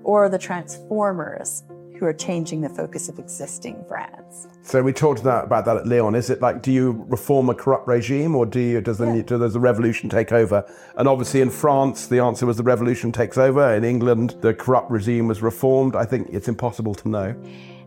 or 0.04 0.30
the 0.30 0.38
transformers 0.38 1.64
who 1.98 2.06
are 2.06 2.14
changing 2.14 2.62
the 2.62 2.70
focus 2.70 3.10
of 3.10 3.20
existing 3.20 3.84
brands? 3.88 4.48
So 4.62 4.82
we 4.82 4.94
talked 4.94 5.20
about, 5.22 5.50
that 5.50 5.68
at 5.78 5.86
Leon. 5.86 6.16
Is 6.16 6.30
it 6.30 6.42
like, 6.42 6.62
do 6.62 6.72
you 6.72 7.06
reform 7.08 7.50
a 7.50 7.54
corrupt 7.56 7.88
regime, 7.88 8.36
or 8.36 8.46
do 8.46 8.60
you 8.60 8.82
does 8.82 8.98
the, 8.98 9.06
Yeah. 9.06 9.22
does 9.24 9.54
the 9.54 9.60
revolution 9.60 10.10
take 10.10 10.32
over? 10.32 10.66
And 10.98 11.08
obviously, 11.08 11.42
in 11.42 11.50
France, 11.50 12.08
the 12.08 12.20
answer 12.20 12.46
was 12.46 12.58
the 12.58 12.64
revolution 12.64 13.12
takes 13.12 13.38
over. 13.38 13.74
In 13.74 13.84
England, 13.84 14.36
the 14.42 14.54
corrupt 14.54 14.90
regime 14.90 15.28
was 15.28 15.42
reformed. 15.42 15.96
I 15.96 16.06
think 16.06 16.30
it's 16.32 16.48
impossible 16.48 16.96
to 16.96 17.10
know. 17.10 17.36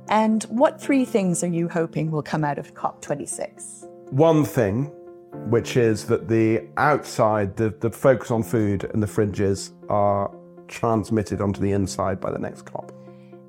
And 0.09 0.45
what 0.45 0.81
three 0.81 1.05
things 1.05 1.43
are 1.43 1.49
you 1.49 1.69
hoping 1.69 2.11
will 2.11 2.23
come 2.23 2.45
out 2.45 2.59
of 2.59 2.75
COP26? 2.75 3.87
One 4.13 4.45
thing, 4.45 4.93
which 5.49 5.77
is 5.77 6.05
that 6.07 6.29
the 6.29 6.67
outside, 6.77 7.57
the, 7.57 7.71
the 7.81 7.91
focus 7.91 8.31
on 8.31 8.43
food 8.43 8.85
and 8.93 9.03
the 9.03 9.07
fringes 9.07 9.73
are 9.89 10.31
transmitted 10.69 11.41
onto 11.41 11.61
the 11.61 11.73
inside 11.73 12.21
by 12.21 12.31
the 12.31 12.39
next 12.39 12.63
COP. 12.63 12.93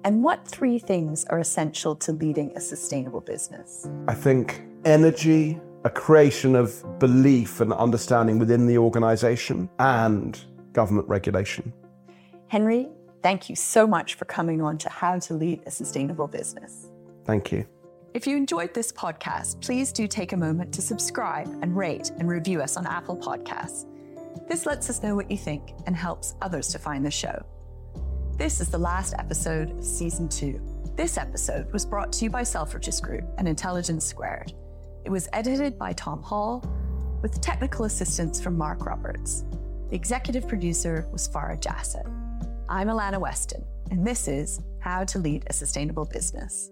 And 0.03 0.23
what 0.23 0.47
three 0.47 0.79
things 0.79 1.25
are 1.25 1.39
essential 1.39 1.95
to 1.97 2.11
leading 2.11 2.55
a 2.55 2.61
sustainable 2.61 3.21
business? 3.21 3.89
I 4.07 4.13
think 4.13 4.63
energy, 4.85 5.59
a 5.83 5.89
creation 5.89 6.55
of 6.55 6.99
belief 6.99 7.61
and 7.61 7.73
understanding 7.73 8.39
within 8.39 8.67
the 8.67 8.77
organization, 8.77 9.69
and 9.79 10.39
government 10.73 11.07
regulation. 11.09 11.73
Henry, 12.47 12.87
thank 13.23 13.49
you 13.49 13.55
so 13.55 13.87
much 13.87 14.13
for 14.13 14.25
coming 14.25 14.61
on 14.61 14.77
to 14.77 14.89
How 14.89 15.19
to 15.19 15.33
Lead 15.33 15.63
a 15.65 15.71
Sustainable 15.71 16.27
Business. 16.27 16.87
Thank 17.25 17.51
you. 17.51 17.65
If 18.17 18.25
you 18.25 18.35
enjoyed 18.35 18.73
this 18.73 18.91
podcast, 18.91 19.61
please 19.61 19.91
do 19.91 20.07
take 20.07 20.33
a 20.33 20.37
moment 20.37 20.73
to 20.73 20.81
subscribe 20.81 21.47
and 21.61 21.77
rate 21.77 22.09
and 22.17 22.27
review 22.27 22.63
us 22.63 22.75
on 22.75 22.87
Apple 22.87 23.15
Podcasts. 23.15 23.85
This 24.49 24.65
lets 24.65 24.89
us 24.89 25.03
know 25.03 25.15
what 25.15 25.29
you 25.29 25.37
think 25.37 25.75
and 25.85 25.95
helps 25.95 26.33
others 26.41 26.69
to 26.69 26.79
find 26.79 27.05
the 27.05 27.11
show. 27.11 27.45
This 28.35 28.59
is 28.59 28.69
the 28.69 28.77
last 28.79 29.13
episode 29.19 29.69
of 29.69 29.85
season 29.85 30.27
two. 30.29 30.59
This 30.95 31.15
episode 31.15 31.71
was 31.71 31.85
brought 31.85 32.11
to 32.13 32.23
you 32.23 32.31
by 32.31 32.41
Selfridges 32.41 32.99
Group 33.03 33.23
and 33.37 33.47
Intelligence 33.47 34.03
Squared. 34.03 34.51
It 35.05 35.11
was 35.11 35.29
edited 35.31 35.77
by 35.77 35.93
Tom 35.93 36.23
Hall 36.23 36.65
with 37.21 37.39
technical 37.39 37.85
assistance 37.85 38.41
from 38.41 38.57
Mark 38.57 38.83
Roberts. 38.83 39.45
The 39.89 39.95
executive 39.95 40.47
producer 40.47 41.07
was 41.11 41.29
Farah 41.29 41.61
Jassett. 41.61 42.11
I'm 42.67 42.87
Alannah 42.87 43.19
Weston, 43.19 43.63
and 43.91 44.07
this 44.07 44.27
is 44.27 44.59
How 44.79 45.03
to 45.03 45.19
Lead 45.19 45.43
a 45.51 45.53
Sustainable 45.53 46.05
Business. 46.05 46.71